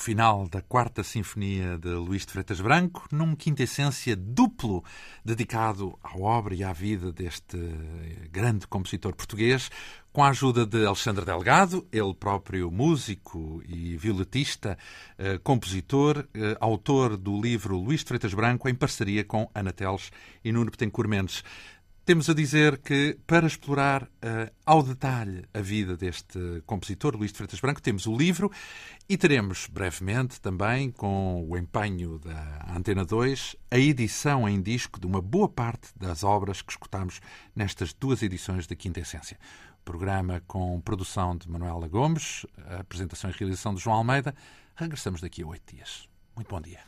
[0.05, 4.85] Final da Quarta Sinfonia de Luís de Freitas Branco, num quintessência duplo
[5.25, 7.57] dedicado à obra e à vida deste
[8.31, 9.71] grande compositor português,
[10.13, 14.77] com a ajuda de Alexandre Delgado, ele próprio músico e violetista,
[15.17, 20.13] eh, compositor, eh, autor do livro Luís de Freitas Branco, em parceria com Ana Teles
[20.45, 21.43] e Nuno Betancourt Mendes.
[22.05, 27.39] Temos a dizer que, para explorar uh, ao detalhe a vida deste compositor, Luís de
[27.39, 28.53] Freitas Branco, temos o livro
[29.09, 35.07] e teremos brevemente também, com o empenho da Antena 2, a edição em disco de
[35.07, 37.23] uma boa parte das obras que escutamos
[37.57, 39.39] nestas duas edições da Quinta Essência.
[39.83, 42.45] Programa com produção de Manuela Gomes,
[42.79, 44.35] apresentação e realização de João Almeida.
[44.77, 46.07] Regressamos daqui a oito dias.
[46.37, 46.81] Muito bom dia.